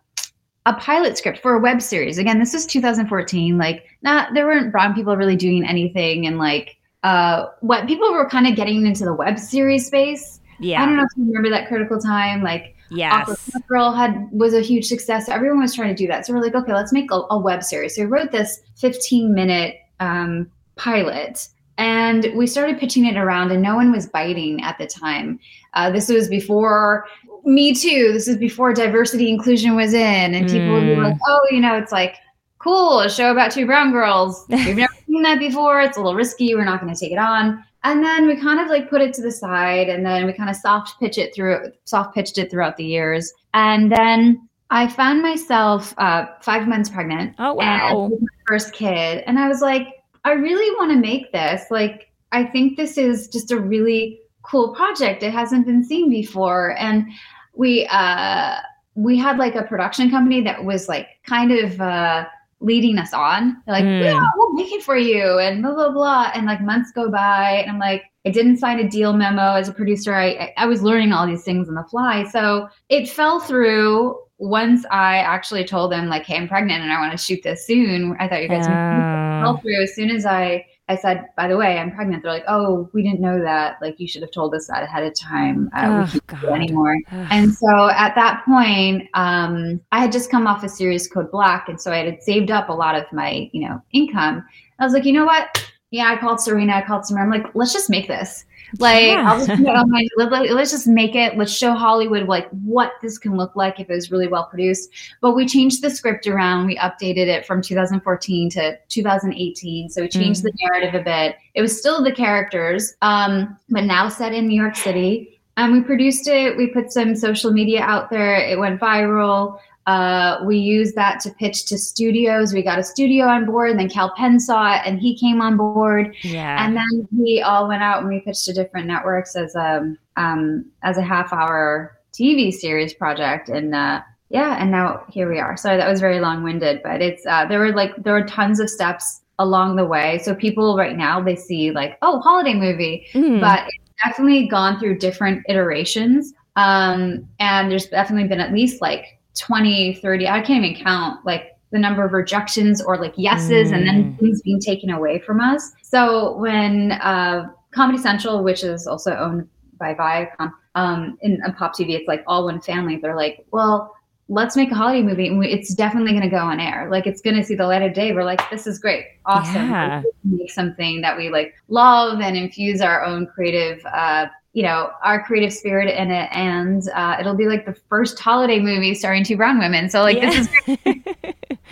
a 0.66 0.74
pilot 0.74 1.18
script 1.18 1.40
for 1.40 1.56
a 1.56 1.60
web 1.60 1.82
series 1.82 2.18
again 2.18 2.38
this 2.38 2.54
was 2.54 2.66
2014 2.66 3.58
like 3.58 3.86
not 4.02 4.34
there 4.34 4.46
weren't 4.46 4.72
brown 4.72 4.94
people 4.94 5.16
really 5.16 5.38
doing 5.38 5.66
anything 5.66 6.28
and 6.28 6.38
like 6.38 6.78
uh 7.04 7.46
what 7.62 7.88
people 7.88 8.12
were 8.12 8.30
kind 8.30 8.46
of 8.46 8.56
getting 8.56 8.86
into 8.86 9.06
the 9.06 9.14
web 9.14 9.40
series 9.40 9.88
space 9.88 10.42
yeah 10.60 10.84
i 10.84 10.86
don't 10.86 10.98
know 10.98 11.04
if 11.04 11.10
you 11.16 11.26
remember 11.26 11.50
that 11.50 11.68
critical 11.68 12.00
time 12.00 12.44
like 12.44 12.76
Yes. 12.92 13.52
Girl 13.68 13.92
had 13.92 14.28
was 14.32 14.56
a 14.56 14.62
huge 14.62 14.86
success. 14.86 15.30
Everyone 15.30 15.60
was 15.60 15.76
trying 15.76 15.90
to 15.90 15.96
do 15.96 16.08
that. 16.08 16.26
So 16.26 16.34
we're 16.34 16.42
like, 16.42 16.56
okay, 16.56 16.74
let's 16.74 16.92
make 16.92 17.12
a, 17.12 17.22
a 17.30 17.38
web 17.38 17.62
series. 17.62 17.96
So 17.96 18.02
we 18.02 18.08
wrote 18.08 18.32
this 18.32 18.62
15 18.78 19.32
minute 19.32 19.76
um, 20.00 20.50
pilot 20.76 21.48
and 21.80 22.28
we 22.36 22.46
started 22.46 22.78
pitching 22.78 23.06
it 23.06 23.18
around, 23.18 23.52
and 23.52 23.64
no 23.64 23.76
one 23.76 23.92
was 23.92 24.06
biting 24.06 24.62
at 24.62 24.78
the 24.78 24.86
time. 24.86 25.40
Uh, 25.74 25.90
this 25.90 26.10
was 26.10 26.28
before 26.28 27.08
Me 27.46 27.74
Too. 27.74 28.12
This 28.12 28.28
was 28.28 28.38
before 28.38 28.74
diversity 28.74 29.30
inclusion 29.30 29.76
was 29.76 29.94
in, 29.94 30.36
and 30.36 30.46
people 30.46 30.68
mm. 30.68 30.74
would 30.74 30.96
be 30.96 31.02
like, 31.02 31.14
mm. 31.14 31.20
"Oh, 31.26 31.48
you 31.50 31.62
know, 31.62 31.78
it's 31.78 31.94
like 31.94 32.18
cool, 32.60 33.00
a 33.00 33.10
show 33.10 33.32
about 33.32 33.52
two 33.52 33.66
brown 33.66 33.94
girls. 33.94 34.46
We've 34.50 34.76
never 34.76 34.94
seen 35.08 35.22
that 35.24 35.40
before. 35.40 35.80
It's 35.80 35.98
a 35.98 36.02
little 36.02 36.16
risky. 36.16 36.54
We're 36.54 36.66
not 36.66 36.82
going 36.82 36.94
to 36.94 37.00
take 37.00 37.14
it 37.14 37.18
on." 37.18 37.64
And 37.86 38.04
then 38.04 38.28
we 38.28 38.36
kind 38.36 38.60
of 38.60 38.68
like 38.68 38.90
put 38.90 39.02
it 39.02 39.14
to 39.14 39.22
the 39.22 39.32
side, 39.32 39.88
and 39.88 40.06
then 40.06 40.26
we 40.26 40.34
kind 40.34 40.50
of 40.50 40.58
soft 40.58 41.00
pitch 41.00 41.18
it 41.18 41.34
through, 41.34 41.72
soft 41.86 42.14
pitched 42.14 42.38
it 42.38 42.52
throughout 42.52 42.76
the 42.76 42.84
years, 42.84 43.32
and 43.54 43.90
then 43.90 44.50
I 44.70 44.90
found 44.90 45.22
myself 45.22 45.94
uh, 45.98 46.26
five 46.42 46.68
months 46.68 46.90
pregnant. 46.90 47.36
Oh 47.40 47.54
wow! 47.54 48.10
my 48.10 48.28
first 48.48 48.74
kid, 48.74 49.24
and 49.26 49.40
I 49.40 49.48
was 49.48 49.62
like 49.62 49.99
I 50.24 50.34
really 50.34 50.76
want 50.76 50.92
to 50.92 50.98
make 50.98 51.32
this. 51.32 51.64
Like, 51.70 52.12
I 52.32 52.44
think 52.44 52.78
this 52.78 52.98
is 52.98 53.28
just 53.28 53.52
a 53.52 53.60
really 53.60 54.20
cool 54.44 54.76
project. 54.76 55.24
It 55.24 55.32
hasn't 55.32 55.66
been 55.66 55.84
seen 55.84 56.10
before. 56.10 56.78
And 56.78 57.06
we, 57.54 57.88
uh, 57.92 58.58
we 58.96 59.18
had 59.18 59.38
like 59.38 59.56
a 59.56 59.64
production 59.64 60.10
company 60.10 60.42
that 60.42 60.64
was 60.64 60.88
like 60.88 61.08
kind 61.26 61.52
of, 61.52 61.80
uh, 61.80 62.26
leading 62.62 62.98
us 62.98 63.14
on. 63.14 63.56
They're 63.66 63.76
like, 63.76 63.86
mm. 63.86 64.04
yeah, 64.04 64.22
we'll 64.36 64.54
make 64.54 64.72
it 64.74 64.84
for 64.84 64.98
you 64.98 65.40
and 65.40 65.64
blah, 65.64 65.74
blah, 65.74 65.92
blah. 65.92 66.32
And 66.34 66.46
like 66.46 66.62
months 66.62 66.92
go 66.92 67.10
by 67.10 67.52
and 67.52 67.72
I'm 67.72 67.80
like, 67.80 68.04
I 68.26 68.32
didn't 68.32 68.58
sign 68.58 68.80
a 68.80 68.90
deal 68.90 69.14
memo 69.14 69.54
as 69.54 69.70
a 69.70 69.74
producer. 69.74 70.14
I, 70.14 70.54
I 70.58 70.66
was 70.66 70.84
learning 70.84 71.14
all 71.14 71.26
these 71.26 71.44
things 71.44 71.70
on 71.70 71.76
the 71.76 71.86
fly. 71.86 72.26
So 72.30 72.68
it 72.90 73.10
fell 73.10 73.40
through 73.40 74.20
once 74.40 74.86
I 74.90 75.18
actually 75.18 75.66
told 75.66 75.92
them 75.92 76.08
like, 76.08 76.26
"Hey, 76.26 76.38
I'm 76.38 76.48
pregnant 76.48 76.82
and 76.82 76.92
I 76.92 77.00
want 77.00 77.12
to 77.12 77.18
shoot 77.18 77.44
this 77.44 77.68
soon," 77.68 78.16
I 78.20 78.28
thought 78.28 78.42
you 78.42 78.48
guys 78.48 78.66
yeah. 78.66 79.46
would 79.46 79.62
through. 79.62 79.84
As 79.84 79.94
soon 79.94 80.10
as 80.10 80.26
I 80.26 80.66
I 80.88 80.96
said, 80.96 81.26
"By 81.36 81.48
the 81.48 81.58
way, 81.58 81.78
I'm 81.78 81.92
pregnant," 81.92 82.24
they're 82.24 82.32
like, 82.32 82.46
"Oh, 82.48 82.90
we 82.94 83.04
didn't 83.04 83.20
know 83.20 83.40
that. 83.42 83.78
Like, 83.82 84.00
you 84.00 84.08
should 84.08 84.22
have 84.22 84.32
told 84.32 84.56
us 84.56 84.68
that 84.68 84.82
ahead 84.82 85.04
of 85.04 85.14
time. 85.14 85.70
Uh, 85.76 86.06
oh, 86.08 86.12
we 86.14 86.20
can't 86.22 86.42
do 86.42 86.48
anymore." 86.50 86.98
and 87.12 87.54
so 87.54 87.90
at 87.90 88.16
that 88.16 88.44
point, 88.46 89.08
um, 89.14 89.82
I 89.92 90.00
had 90.00 90.12
just 90.12 90.32
come 90.32 90.48
off 90.48 90.64
a 90.64 90.70
series 90.70 91.08
code 91.08 91.30
Black, 91.32 91.68
and 91.68 91.80
so 91.80 91.92
I 91.92 91.98
had 91.98 92.24
saved 92.24 92.50
up 92.50 92.70
a 92.70 92.74
lot 92.74 92.96
of 92.96 93.04
my 93.12 93.50
you 93.52 93.68
know 93.68 93.82
income. 93.92 94.46
I 94.80 94.86
was 94.86 94.94
like, 94.94 95.04
you 95.04 95.12
know 95.14 95.26
what? 95.26 95.69
Yeah, 95.92 96.10
I 96.10 96.18
called 96.18 96.38
Surina. 96.38 96.74
I 96.74 96.86
called 96.86 97.06
Samara. 97.06 97.26
I'm 97.26 97.32
like, 97.32 97.54
let's 97.56 97.74
just 97.74 97.90
make 97.90 98.08
this. 98.08 98.46
Like, 98.78 99.08
yeah. 99.08 99.26
I'll 99.28 99.46
just 99.46 99.60
let, 100.18 100.32
us 100.52 100.72
just 100.72 100.88
make 100.88 101.16
it. 101.16 101.36
Let's 101.36 101.52
show 101.52 101.74
Hollywood 101.74 102.28
like 102.28 102.48
what 102.50 102.94
this 103.02 103.18
can 103.18 103.36
look 103.36 103.56
like 103.56 103.80
if 103.80 103.90
it 103.90 103.94
was 103.94 104.12
really 104.12 104.28
well 104.28 104.46
produced. 104.46 104.92
But 105.22 105.34
we 105.34 105.48
changed 105.48 105.82
the 105.82 105.90
script 105.90 106.28
around. 106.28 106.68
We 106.68 106.78
updated 106.78 107.28
it 107.28 107.46
from 107.46 107.62
2014 107.62 108.50
to 108.52 108.78
2018. 108.88 109.90
So 109.90 110.02
we 110.02 110.10
changed 110.10 110.42
mm. 110.42 110.44
the 110.44 110.54
narrative 110.62 111.00
a 111.00 111.04
bit. 111.04 111.38
It 111.56 111.62
was 111.62 111.78
still 111.78 112.04
the 112.04 112.12
characters, 112.12 112.94
um, 113.02 113.58
but 113.70 113.86
now 113.86 114.10
set 114.10 114.34
in 114.34 114.48
New 114.48 114.60
York 114.62 114.76
City. 114.76 115.40
And 115.58 115.74
we 115.74 115.82
produced 115.82 116.28
it. 116.28 116.56
We 116.56 116.68
put 116.68 116.94
some 116.94 117.16
social 117.16 117.52
media 117.52 117.82
out 117.82 118.10
there. 118.10 118.36
It 118.36 118.58
went 118.58 118.80
viral. 118.80 119.60
Uh, 119.88 120.40
we 120.46 120.58
used 120.58 120.96
that 120.96 121.20
to 121.22 121.32
pitch 121.32 121.66
to 121.66 121.78
studios. 121.78 122.54
We 122.54 122.62
got 122.62 122.78
a 122.78 122.84
studio 122.84 123.26
on 123.26 123.46
board, 123.46 123.72
and 123.72 123.80
then 123.80 123.90
Kal 123.90 124.14
Penn 124.16 124.40
saw 124.40 124.76
it, 124.76 124.82
and 124.86 125.00
he 125.00 125.18
came 125.18 125.42
on 125.42 125.58
board. 125.58 126.16
Yeah. 126.22 126.64
And 126.64 126.78
then 126.78 127.08
we 127.12 127.42
all 127.42 127.68
went 127.68 127.82
out 127.82 128.00
and 128.00 128.08
we 128.08 128.20
pitched 128.20 128.46
to 128.46 128.54
different 128.54 128.88
networks 128.88 129.36
as 129.36 129.56
a 129.56 129.96
um, 130.16 130.66
as 130.84 130.98
a 130.98 131.02
half 131.02 131.34
hour 131.34 131.98
TV 132.14 132.52
series 132.52 132.94
project, 132.94 133.50
and 133.50 133.74
uh, 133.74 134.02
yeah, 134.30 134.62
and 134.62 134.70
now 134.70 135.06
here 135.10 135.30
we 135.32 135.40
are. 135.40 135.58
Sorry, 135.58 135.78
that 135.78 135.90
was 135.90 136.00
very 136.00 136.20
long 136.20 136.44
winded, 136.44 136.82
but 136.84 137.02
it's 137.02 137.26
uh, 137.26 137.46
there 137.48 137.60
were 137.60 137.74
like 137.74 137.96
there 138.04 138.14
were 138.14 138.26
tons 138.26 138.60
of 138.60 138.70
steps 138.70 139.22
along 139.40 139.76
the 139.76 139.86
way. 139.86 140.20
So 140.20 140.36
people 140.36 140.78
right 140.78 140.96
now 140.96 141.22
they 141.22 141.36
see 141.36 141.72
like 141.72 141.98
oh 142.02 142.20
holiday 142.20 142.54
movie, 142.54 143.08
mm. 143.14 143.40
but 143.42 143.64
it's 143.68 143.94
definitely 144.06 144.48
gone 144.48 144.80
through 144.80 145.00
different 145.00 145.44
iterations. 145.50 146.34
Um, 146.56 147.28
and 147.40 147.72
there's 147.72 147.88
definitely 147.88 148.28
been 148.28 148.42
at 148.42 148.54
least 148.54 148.82
like 148.82 149.19
20, 149.40 149.96
30, 149.96 150.28
I 150.28 150.42
can't 150.42 150.64
even 150.64 150.84
count 150.84 151.26
like 151.26 151.58
the 151.72 151.80
number 151.80 152.04
of 152.04 152.14
rejections 152.14 152.82
or 152.82 152.98
like 152.98 153.14
yeses 153.16 153.72
mm. 153.72 153.76
and 153.76 153.88
then 153.88 154.04
mm. 154.04 154.20
things 154.20 154.42
being 154.42 154.60
taken 154.60 154.90
away 154.90 155.20
from 155.20 155.40
us. 155.40 155.72
So 155.82 156.36
when 156.38 156.94
uh, 156.94 157.50
Comedy 157.72 158.00
Central, 158.00 158.44
which 158.44 158.64
is 158.64 158.88
also 158.88 159.16
owned 159.16 159.48
by 159.80 159.94
Viacom, 159.94 160.52
um, 160.76 161.18
in, 161.22 161.42
in 161.46 161.54
Pop 161.54 161.76
TV, 161.76 161.92
it's 161.92 162.08
like 162.08 162.24
all 162.28 162.46
one 162.46 162.62
family. 162.62 162.98
They're 162.98 163.16
like, 163.16 163.46
well, 163.52 163.96
let's 164.30 164.56
make 164.56 164.72
a 164.72 164.76
holiday 164.76 165.02
movie 165.02 165.28
and 165.28 165.40
we, 165.40 165.48
it's 165.48 165.74
definitely 165.74 166.12
going 166.12 166.24
to 166.24 166.30
go 166.30 166.38
on 166.38 166.60
air 166.60 166.88
like 166.92 167.08
it's 167.08 167.20
going 167.20 167.36
to 167.36 167.44
see 167.44 167.56
the 167.56 167.66
light 167.66 167.82
of 167.82 167.96
day 167.96 168.14
we're 168.14 168.24
like 168.24 168.48
this 168.52 168.68
is 168.68 168.78
great 168.78 169.04
awesome 169.26 169.56
Yeah. 169.56 170.04
make 170.24 170.52
something 170.52 171.02
that 171.02 171.18
we 171.18 171.30
like 171.30 171.56
love 171.68 172.22
and 172.22 172.38
infuse 172.38 172.80
our 172.80 173.04
own 173.04 173.26
creative 173.26 173.84
uh 173.88 174.28
you 174.54 174.64
know 174.64 174.92
our 175.04 175.24
creative 175.24 175.54
spirit 175.54 175.94
in 175.96 176.10
it 176.12 176.30
and 176.32 176.90
uh 176.96 177.18
it'll 177.20 177.36
be 177.36 177.46
like 177.46 177.66
the 177.66 177.76
first 177.88 178.20
holiday 178.20 178.60
movie 178.60 178.96
starring 178.96 179.24
two 179.24 179.38
brown 179.38 179.60
women. 179.60 179.90
So 179.90 180.02
like 180.02 180.20
this 180.22 180.50
is 180.68 181.06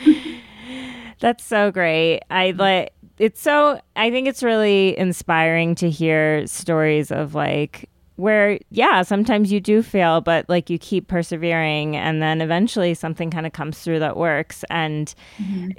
That's 1.19 1.43
so 1.43 1.71
great. 1.71 2.21
I 2.29 2.51
like 2.51 2.93
it's 3.17 3.41
so 3.41 3.81
I 3.95 4.11
think 4.11 4.27
it's 4.27 4.43
really 4.43 4.97
inspiring 4.97 5.73
to 5.75 5.89
hear 5.89 6.45
stories 6.45 7.11
of 7.11 7.33
like 7.33 7.89
where 8.17 8.59
yeah, 8.69 9.01
sometimes 9.03 9.51
you 9.51 9.59
do 9.59 9.81
fail 9.81 10.21
but 10.21 10.47
like 10.47 10.69
you 10.69 10.77
keep 10.77 11.07
persevering 11.07 11.95
and 11.95 12.21
then 12.21 12.41
eventually 12.41 12.93
something 12.93 13.31
kind 13.31 13.47
of 13.47 13.53
comes 13.53 13.79
through 13.79 13.99
that 13.99 14.17
works. 14.17 14.63
And 14.69 15.13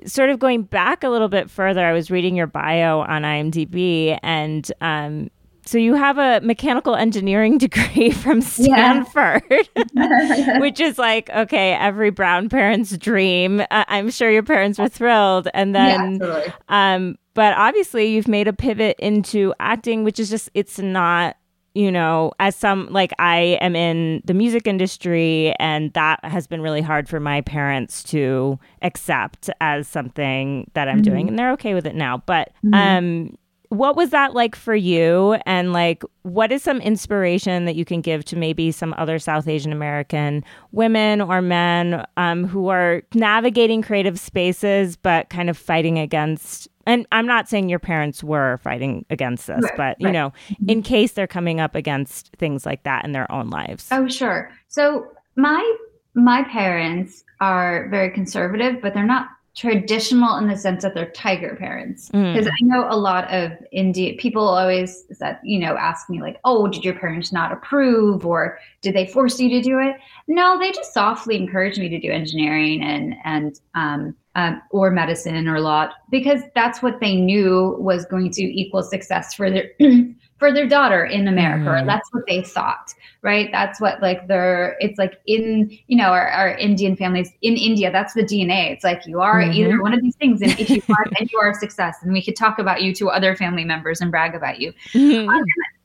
sort 0.05 0.31
of 0.31 0.41
going 0.41 0.63
back 0.63 1.05
a 1.05 1.09
little 1.09 1.29
bit 1.29 1.49
further, 1.49 1.87
I 1.87 1.93
was 1.93 2.11
reading 2.11 2.35
your 2.35 2.49
bio 2.49 3.01
on 3.01 3.23
IMDb 3.23 4.19
and 4.25 4.71
um 4.81 5.31
so 5.69 5.77
you 5.79 5.95
have 5.95 6.17
a 6.19 6.41
mechanical 6.43 6.95
engineering 6.97 7.59
degree 7.67 8.11
from 8.11 8.39
Yeah. 8.57 9.05
Stanford. 9.05 9.69
which 10.61 10.81
is 10.81 10.99
like 10.99 11.29
okay 11.31 11.73
every 11.75 12.11
brown 12.11 12.49
parent's 12.49 12.97
dream 12.97 13.61
uh, 13.61 13.85
i'm 13.89 14.11
sure 14.11 14.31
your 14.31 14.43
parents 14.43 14.79
were 14.79 14.89
thrilled 14.89 15.49
and 15.55 15.75
then 15.75 16.15
absolutely. 16.23 16.53
um 16.69 17.17
but 17.35 17.55
obviously 17.57 18.07
you've 18.07 18.29
made 18.29 18.49
a 18.49 18.53
pivot 18.53 18.97
into 18.99 19.53
acting 19.61 20.05
which 20.05 20.19
is 20.19 20.31
just 20.31 20.49
it's 20.55 20.79
not 20.79 21.37
you 21.75 21.93
know 21.93 22.33
as 22.41 22.57
some 22.57 22.89
like 22.91 23.13
i 23.19 23.59
am 23.61 23.77
in 23.77 24.23
the 24.25 24.35
music 24.35 24.67
industry 24.67 25.55
and 25.59 25.93
that 25.93 26.19
has 26.25 26.47
been 26.47 26.61
really 26.63 26.81
hard 26.83 27.09
for 27.09 27.21
my 27.21 27.41
parents 27.43 28.03
to 28.03 28.59
accept 28.83 29.51
as 29.61 29.87
something 29.87 30.69
that 30.75 30.89
i'm 30.89 31.03
doing 31.03 31.29
and 31.29 31.39
they're 31.39 31.53
okay 31.53 31.75
with 31.75 31.87
it 31.87 31.95
now 31.95 32.23
but 32.27 32.51
um 32.73 33.37
what 33.71 33.97
was 33.97 34.11
that 34.11 34.33
like 34.35 34.57
for 34.57 34.75
you 34.75 35.35
and 35.45 35.73
like 35.73 36.03
what 36.23 36.51
is 36.51 36.63
some 36.63 36.81
inspiration 36.81 37.65
that 37.67 37.75
you 37.77 37.85
can 37.85 38.01
give 38.01 38.25
to 38.25 38.37
maybe 38.37 38.71
some 38.73 38.95
other 38.97 39.19
south 39.19 39.47
asian 39.47 39.73
american 39.73 40.43
women 40.73 41.21
or 41.21 41.43
men 41.43 42.05
um, 42.17 42.47
who 42.47 42.69
are 42.69 43.03
navigating 43.15 43.83
creative 43.83 44.19
spaces 44.19 44.97
but 44.97 45.29
kind 45.29 45.51
of 45.51 45.57
fighting 45.59 45.99
against 45.99 46.67
and 46.87 47.07
i'm 47.13 47.27
not 47.27 47.49
saying 47.49 47.69
your 47.69 47.79
parents 47.79 48.25
were 48.25 48.57
fighting 48.59 49.05
against 49.11 49.47
this 49.47 49.63
Right, 49.63 49.77
but 49.77 50.01
you 50.01 50.07
right. 50.07 50.13
know 50.13 50.33
in 50.67 50.83
case 50.83 51.13
they're 51.13 51.27
coming 51.27 51.61
up 51.61 51.75
against 51.75 52.31
things 52.39 52.65
like 52.65 52.85
that 52.85 53.05
in 53.05 53.13
their 53.13 53.31
own 53.31 53.51
lives 53.51 53.89
Oh, 53.91 54.09
sure. 54.09 54.51
So 54.69 55.07
my 55.37 55.77
my 56.15 56.43
parents 56.45 57.23
are 57.41 57.89
very 57.91 58.11
conservative, 58.11 58.81
but 58.83 58.93
they're 58.95 59.07
not 59.07 59.29
traditional 59.59 60.37
in 60.37 60.47
the 60.47 60.57
sense 60.57 60.85
that 60.85 60.95
they're 60.95 61.11
tiger 61.11 61.57
parents. 61.57 62.09
Mm. 62.11 62.33
Because 62.33 62.47
I 62.47 62.65
know 62.65 62.87
a 62.89 62.97
lot 62.97 63.29
of 63.35 63.51
Indian 63.73 64.17
people 64.17 64.47
always 64.47 65.05
that 65.19 65.41
you 65.43 65.59
know 65.59 65.77
ask 65.77 66.09
me 66.09 66.23
like, 66.23 66.39
"Oh, 66.45 66.69
did 66.69 66.85
your 66.85 66.95
parents 66.95 67.33
not 67.33 67.51
approve, 67.51 68.25
or 68.25 68.59
did 68.83 68.95
they 68.95 69.07
force 69.07 69.41
you 69.41 69.49
to 69.51 69.61
do 69.61 69.81
it?" 69.81 69.97
No, 70.29 70.59
they 70.61 70.71
just 70.71 70.95
softly 70.95 71.37
encouraged 71.37 71.81
me 71.81 71.89
to 71.89 71.99
do 71.99 72.11
engineering 72.11 72.83
and 72.83 73.15
and 73.25 73.61
um, 73.75 74.15
um, 74.37 74.63
or 74.71 74.93
medicine 74.93 75.49
or 75.49 75.61
law 75.61 75.89
because 76.11 76.43
that's 76.55 76.81
what 76.81 77.01
they 77.01 77.17
knew 77.17 77.77
was 77.81 78.07
going 78.07 78.31
to 78.31 78.43
equal 78.43 78.85
success 78.85 79.35
for 79.35 79.51
their 79.51 79.71
for 80.39 80.53
their 80.53 80.67
daughter 80.67 81.05
in 81.05 81.29
America. 81.29 81.71
Mhm. 81.71 81.87
that's 81.87 82.09
what 82.13 82.25
they 82.27 82.43
thought 82.43 82.95
right? 83.23 83.49
That's 83.53 83.81
what 83.81 84.01
like 84.01 84.29
they're 84.29 84.77
it's 84.81 84.99
like 84.99 85.21
in 85.27 85.77
you 85.87 85.97
know 85.97 86.11
our, 86.11 86.29
our 86.29 86.51
Indian 86.57 86.97
families 86.97 87.31
in 87.43 87.57
India. 87.57 87.91
That's 87.91 88.15
the 88.15 88.23
DNA. 88.23 88.71
It's 88.73 88.85
like 88.85 89.07
you 89.07 89.21
are 89.21 89.41
Mhm. 89.43 89.55
either 89.55 89.83
one 89.83 89.93
of 89.93 90.01
these 90.03 90.17
things, 90.17 90.41
and 90.43 90.53
if 90.59 90.71
you 90.71 90.83
are, 90.89 91.05
then 91.19 91.29
you 91.33 91.39
are 91.39 91.51
a 91.51 91.55
success. 91.55 91.97
And 92.03 92.13
we 92.13 92.23
could 92.23 92.37
talk 92.37 92.59
about 92.59 92.83
you 92.83 92.95
to 92.95 93.11
other 93.11 93.35
family 93.35 93.65
members 93.65 94.01
and 94.01 94.11
brag 94.11 94.35
about 94.35 94.61
you. 94.61 94.73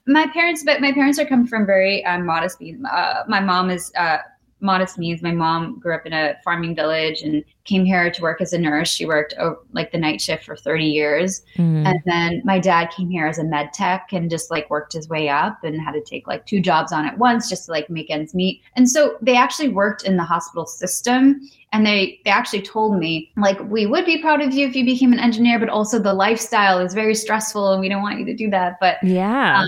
My 0.06 0.28
parents, 0.28 0.64
but 0.66 0.82
my 0.82 0.92
parents 0.92 1.18
are 1.18 1.26
come 1.26 1.48
from 1.48 1.66
very 1.66 2.04
um, 2.06 2.26
modest. 2.26 2.62
Uh, 2.62 3.24
my 3.30 3.40
mom 3.40 3.70
is 3.70 3.90
uh, 3.98 4.18
modest 4.64 4.98
means. 4.98 5.22
My 5.22 5.32
mom 5.32 5.80
grew 5.80 5.94
up 5.94 6.06
in 6.06 6.14
a 6.14 6.36
farming 6.44 6.76
village 6.76 7.22
and 7.22 7.44
came 7.66 7.86
here 7.86 8.10
to 8.12 8.22
work 8.22 8.42
as 8.42 8.54
a 8.54 8.58
nurse. 8.58 8.90
She 8.90 9.06
worked 9.06 9.34
like 9.72 9.92
the 9.92 9.98
night 9.98 10.22
shift 10.22 10.44
for 10.44 10.56
30 10.56 10.86
years. 10.86 11.44
Mm. 11.58 11.86
And 11.86 12.00
then 12.06 12.42
my 12.44 12.60
dad 12.60 12.90
came 12.92 13.10
here 13.10 13.28
as 13.28 13.38
a 13.38 13.44
med 13.44 13.74
tech 13.74 14.10
and 14.12 14.30
just 14.30 14.52
like 14.52 14.70
worked 14.70 14.94
his 14.94 15.08
way 15.08 15.30
up 15.30 15.64
and 15.64 15.80
had 15.80 15.94
to 15.94 16.02
take 16.02 16.28
like 16.28 16.46
two 16.46 16.60
jobs 16.60 16.92
on 16.92 17.06
at 17.06 17.18
once 17.18 17.50
just 17.50 17.66
to 17.66 17.72
like 17.72 17.90
make 17.90 18.10
ends 18.10 18.34
meet. 18.34 18.62
And 18.76 18.90
so 18.90 19.18
they 19.22 19.36
actually 19.36 19.70
worked 19.70 20.04
in 20.04 20.18
the 20.18 20.24
hospital 20.24 20.66
system 20.66 21.42
and 21.72 21.86
they 21.86 22.20
they 22.24 22.32
actually 22.32 22.62
told 22.62 22.98
me 22.98 23.32
like 23.36 23.60
we 23.64 23.86
would 23.86 24.06
be 24.06 24.22
proud 24.22 24.42
of 24.42 24.54
you 24.54 24.68
if 24.68 24.76
you 24.76 24.86
became 24.86 25.12
an 25.12 25.20
engineer 25.20 25.58
but 25.58 25.70
also 25.70 25.98
the 25.98 26.14
lifestyle 26.14 26.80
is 26.80 26.94
very 26.94 27.16
stressful 27.16 27.72
and 27.72 27.82
we 27.82 27.90
don't 27.90 28.02
want 28.02 28.20
you 28.20 28.26
to 28.26 28.36
do 28.36 28.50
that. 28.50 28.80
But 28.80 28.98
yeah 29.04 29.66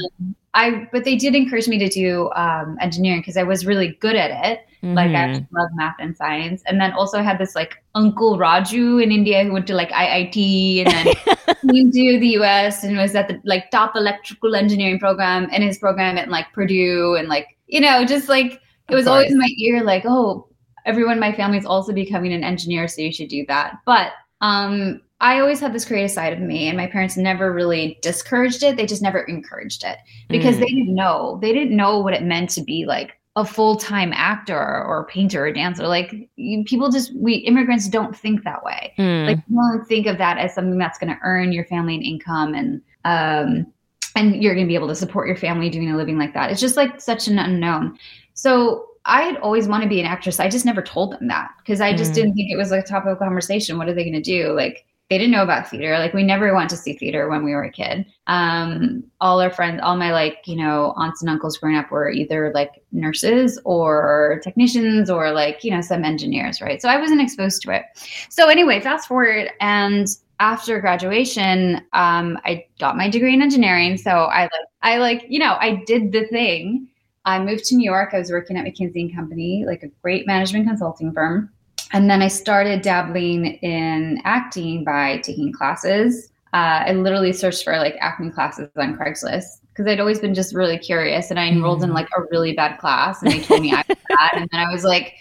I 0.56 0.88
but 0.92 1.04
they 1.04 1.16
did 1.16 1.36
encourage 1.36 1.68
me 1.68 1.78
to 1.78 1.90
do 1.90 2.32
um, 2.36 2.78
engineering 2.82 3.20
because 3.20 3.38
I 3.38 3.44
was 3.44 3.66
really 3.66 3.98
good 4.00 4.16
at 4.16 4.32
it. 4.46 4.62
Like 4.82 5.12
I 5.12 5.28
Mhm. 5.28 5.48
love 5.52 5.70
math 5.74 5.96
and 6.00 6.16
science. 6.16 6.62
And 6.68 6.80
then 6.80 6.94
also 6.94 7.18
I 7.20 7.24
had 7.24 7.40
this 7.40 7.56
like 7.56 7.74
Uncle 7.96 8.38
Raju 8.38 9.02
in 9.04 9.12
India 9.12 9.44
who 9.44 9.52
went 9.52 9.66
to 9.68 9.74
like 9.74 9.92
IIT 9.92 10.86
and 10.86 10.88
then 10.88 11.06
came 11.74 11.92
to 11.92 12.20
the 12.20 12.38
US 12.40 12.84
and 12.84 12.96
was 12.96 13.16
at 13.16 13.28
the 13.28 13.42
like 13.44 13.72
top 13.72 13.96
electrical 13.96 14.56
engineering 14.56 15.00
program 15.00 15.50
in 15.50 15.62
his 15.64 15.80
program 15.80 16.18
at 16.20 16.30
like 16.30 16.46
Purdue 16.54 17.16
and 17.16 17.28
like, 17.28 17.58
you 17.68 17.82
know, 17.82 18.06
just 18.06 18.30
like 18.30 18.62
it 18.90 18.96
was 18.96 19.08
always 19.08 19.32
in 19.32 19.40
my 19.40 19.50
ear, 19.58 19.84
like, 19.84 20.04
oh, 20.06 20.48
everyone 20.86 21.14
in 21.14 21.20
my 21.20 21.34
family 21.34 21.58
is 21.58 21.66
also 21.66 21.92
becoming 21.92 22.32
an 22.32 22.44
engineer, 22.44 22.88
so 22.88 23.02
you 23.02 23.12
should 23.12 23.30
do 23.30 23.44
that. 23.48 23.78
But 23.86 24.12
um 24.42 25.02
I 25.22 25.40
always 25.40 25.60
had 25.60 25.74
this 25.74 25.86
creative 25.86 26.12
side 26.12 26.34
of 26.34 26.40
me, 26.40 26.68
and 26.68 26.78
my 26.78 26.88
parents 26.88 27.16
never 27.16 27.54
really 27.54 27.98
discouraged 28.02 28.64
it. 28.64 28.76
They 28.76 28.86
just 28.86 29.02
never 29.02 29.20
encouraged 29.22 29.84
it 29.84 29.98
because 30.30 30.58
Mm. 30.58 30.60
they 30.60 30.66
didn't 30.66 30.96
know. 30.96 31.40
They 31.42 31.54
didn't 31.54 31.76
know 31.76 32.00
what 32.00 32.14
it 32.14 32.24
meant 32.24 32.50
to 32.52 32.62
be 32.62 32.86
like 32.86 33.14
a 33.38 33.46
full 33.46 33.76
time 33.76 34.12
actor 34.14 34.58
or 34.58 35.08
painter 35.10 35.46
or 35.46 35.52
dancer. 35.52 35.88
Like 35.88 36.30
you, 36.36 36.64
people 36.64 36.90
just, 36.90 37.14
we 37.18 37.34
immigrants 37.36 37.88
don't 37.90 38.16
think 38.16 38.44
that 38.44 38.64
way. 38.64 38.94
Mm. 38.98 39.28
Like 39.28 39.40
you 39.50 39.56
don't 39.58 39.86
think 39.88 40.08
of 40.08 40.18
that 40.20 40.38
as 40.38 40.54
something 40.54 40.78
that's 40.78 40.98
going 40.98 41.14
to 41.14 41.20
earn 41.22 41.52
your 41.52 41.66
family 41.66 41.96
an 41.96 42.02
income 42.02 42.54
and 42.54 42.82
um 43.04 43.68
and 44.16 44.42
you're 44.42 44.54
going 44.56 44.66
to 44.66 44.70
be 44.70 44.76
able 44.76 44.88
to 44.88 44.96
support 44.96 45.28
your 45.28 45.36
family 45.36 45.70
doing 45.70 45.92
a 45.92 45.98
living 45.98 46.18
like 46.18 46.34
that. 46.34 46.50
It's 46.50 46.62
just 46.62 46.78
like 46.78 47.02
such 47.02 47.28
an 47.28 47.38
unknown. 47.38 47.98
So 48.36 48.88
I 49.04 49.24
had 49.24 49.36
always 49.38 49.68
wanted 49.68 49.84
to 49.86 49.90
be 49.90 50.00
an 50.00 50.06
actress. 50.06 50.40
I 50.40 50.50
just 50.50 50.66
never 50.66 50.82
told 50.82 51.12
them 51.12 51.28
that 51.28 51.50
because 51.60 51.82
I 51.82 51.94
just 51.94 52.12
Mm. 52.12 52.16
didn't 52.16 52.34
think 52.36 52.52
it 52.52 52.56
was 52.58 52.72
a 52.72 52.82
topic 52.82 53.12
of 53.12 53.20
conversation. 53.20 53.78
What 53.78 53.90
are 53.90 53.94
they 53.94 54.04
going 54.10 54.14
to 54.14 54.22
do? 54.22 54.54
Like 54.54 54.86
they 55.10 55.20
didn't 55.20 55.32
know 55.32 55.44
about 55.44 55.70
theater. 55.70 56.00
Like 56.00 56.14
we 56.14 56.24
never 56.24 56.56
went 56.56 56.70
to 56.72 56.78
see 56.78 56.94
theater 56.94 57.30
when 57.30 57.46
we 57.46 57.52
were 57.52 57.64
a 57.64 57.72
kid. 57.72 58.06
Um, 58.26 59.04
all 59.22 59.40
our 59.40 59.52
friends, 59.52 59.80
all 59.84 59.96
my 59.96 60.12
like, 60.12 60.40
you 60.46 60.56
know, 60.56 60.94
aunts 60.98 61.22
and 61.22 61.30
uncles 61.30 61.58
growing 61.58 61.78
up 61.78 61.92
were 61.92 62.10
either 62.10 62.52
like 62.56 62.84
nurses 62.92 63.60
or 63.66 64.42
technicians 64.44 65.10
or 65.10 65.32
like, 65.32 65.64
you 65.64 65.70
know, 65.70 65.82
some 65.82 66.04
engineers, 66.04 66.60
right? 66.60 66.82
So 66.82 66.90
I 66.90 66.98
wasn't 66.98 67.22
exposed 67.22 67.62
to 67.64 67.72
it. 67.72 67.84
So 68.30 68.50
anyway, 68.50 68.80
fast 68.80 69.08
forward 69.08 69.52
and 69.62 70.08
after 70.40 70.82
graduation, 70.82 71.76
um, 71.94 72.40
I 72.44 72.66
got 72.80 72.98
my 72.98 73.08
degree 73.08 73.34
in 73.34 73.42
engineering. 73.44 73.98
So 73.98 74.10
I 74.10 74.44
like, 74.44 74.52
I 74.82 74.98
like, 74.98 75.26
you 75.30 75.40
know, 75.40 75.56
I 75.60 75.84
did 75.86 76.12
the 76.12 76.26
thing. 76.28 76.90
I 77.26 77.40
moved 77.40 77.66
to 77.66 77.76
New 77.76 77.86
York. 77.86 78.10
I 78.14 78.20
was 78.20 78.32
working 78.32 78.58
at 78.58 78.66
McKinsey 78.66 79.02
and 79.02 79.16
Company, 79.16 79.66
like 79.66 79.84
a 79.84 79.88
great 80.02 80.28
management 80.28 80.68
consulting 80.68 81.14
firm. 81.14 81.52
And 81.94 82.10
then 82.10 82.22
I 82.22 82.28
started 82.28 82.82
dabbling 82.82 83.46
in 83.62 84.20
acting 84.26 84.84
by 84.84 85.20
taking 85.20 85.52
classes. 85.54 86.30
Uh, 86.54 86.84
I 86.88 86.92
literally 86.94 87.34
searched 87.34 87.64
for 87.64 87.78
like 87.78 87.96
acting 88.00 88.32
classes 88.32 88.70
on 88.78 88.98
Craigslist 88.98 89.60
because 89.70 89.88
I'd 89.92 90.00
always 90.00 90.20
been 90.20 90.34
just 90.34 90.56
really 90.56 90.78
curious. 90.78 91.30
And 91.30 91.38
I 91.40 91.48
enrolled 91.48 91.84
in 91.84 91.92
like 91.94 92.08
a 92.18 92.22
really 92.32 92.54
bad 92.54 92.80
class, 92.80 93.22
and 93.22 93.30
they 93.30 93.42
told 93.42 93.62
me 93.62 93.74
I 93.74 93.84
was 93.88 93.98
bad. 94.10 94.32
And 94.42 94.50
then 94.52 94.62
I 94.66 94.72
was 94.72 94.86
like 94.86 95.16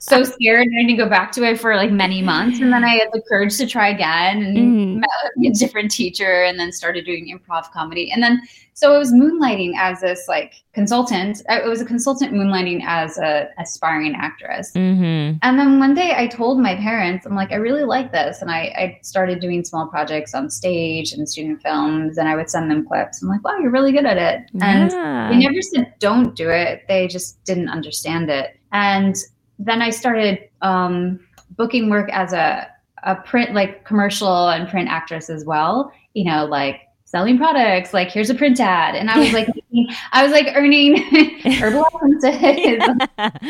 so 0.00 0.24
scared, 0.24 0.66
and 0.66 0.76
I 0.76 0.82
didn't 0.82 0.98
go 0.98 1.08
back 1.08 1.30
to 1.32 1.44
it 1.44 1.60
for 1.60 1.76
like 1.76 1.92
many 1.92 2.22
months. 2.22 2.60
And 2.60 2.72
then 2.72 2.82
I 2.84 2.88
had 2.96 3.08
the 3.12 3.22
courage 3.28 3.56
to 3.58 3.66
try 3.66 3.88
again 3.88 4.42
and 4.42 4.56
Mhm. 4.56 4.96
met 5.00 5.08
with 5.36 5.52
a 5.52 5.58
different 5.58 5.92
teacher, 5.92 6.42
and 6.42 6.58
then 6.58 6.72
started 6.72 7.04
doing 7.06 7.28
improv 7.38 7.70
comedy. 7.70 8.10
And 8.10 8.20
then 8.20 8.40
so 8.80 8.94
I 8.94 8.98
was 8.98 9.12
moonlighting 9.12 9.72
as 9.76 10.00
this 10.00 10.24
like 10.26 10.54
consultant. 10.72 11.42
I 11.50 11.68
was 11.68 11.82
a 11.82 11.84
consultant 11.84 12.32
moonlighting 12.32 12.82
as 12.82 13.18
a 13.18 13.50
aspiring 13.58 14.14
actress. 14.14 14.72
Mhm. 14.72 15.38
And 15.42 15.58
then 15.58 15.78
one 15.78 15.92
day 15.92 16.14
I 16.16 16.26
told 16.28 16.58
my 16.58 16.76
parents, 16.76 17.26
I'm 17.26 17.34
like, 17.34 17.52
I 17.52 17.56
really 17.56 17.84
like 17.84 18.10
this. 18.10 18.40
And 18.40 18.50
I, 18.50 18.60
I 18.82 18.98
started 19.02 19.38
doing 19.38 19.64
small 19.64 19.86
projects 19.86 20.34
on 20.34 20.48
stage 20.48 21.12
and 21.12 21.28
student 21.28 21.60
films, 21.60 22.16
and 22.16 22.26
I 22.26 22.34
would 22.34 22.48
send 22.48 22.70
them 22.70 22.86
clips. 22.86 23.22
I'm 23.22 23.28
like, 23.28 23.44
wow, 23.44 23.58
you're 23.58 23.70
really 23.70 23.92
good 23.92 24.06
at 24.06 24.16
it. 24.16 24.48
And 24.62 24.90
Yeah. 24.90 25.28
they 25.30 25.36
never 25.36 25.60
said 25.60 25.92
don't 25.98 26.34
do 26.34 26.48
it, 26.48 26.84
they 26.88 27.06
just 27.06 27.44
didn't 27.44 27.68
understand 27.68 28.30
it. 28.30 28.56
And 28.72 29.14
then 29.58 29.82
I 29.82 29.90
started 29.90 30.38
um, 30.62 31.20
booking 31.58 31.90
work 31.90 32.08
as 32.14 32.32
a, 32.32 32.66
a 33.02 33.16
print, 33.16 33.52
like 33.52 33.84
commercial 33.84 34.48
and 34.48 34.66
print 34.70 34.88
actress 34.88 35.28
as 35.28 35.44
well, 35.44 35.92
you 36.14 36.24
know, 36.24 36.46
like 36.46 36.80
selling 37.10 37.36
products 37.36 37.92
like 37.92 38.08
here's 38.08 38.30
a 38.30 38.34
print 38.34 38.60
ad 38.60 38.94
and 38.94 39.10
i 39.10 39.18
was 39.18 39.32
like 39.32 39.48
i 40.12 40.22
was 40.22 40.30
like 40.30 40.46
earning 40.54 40.96
herbal 41.58 41.84
essences 41.96 42.80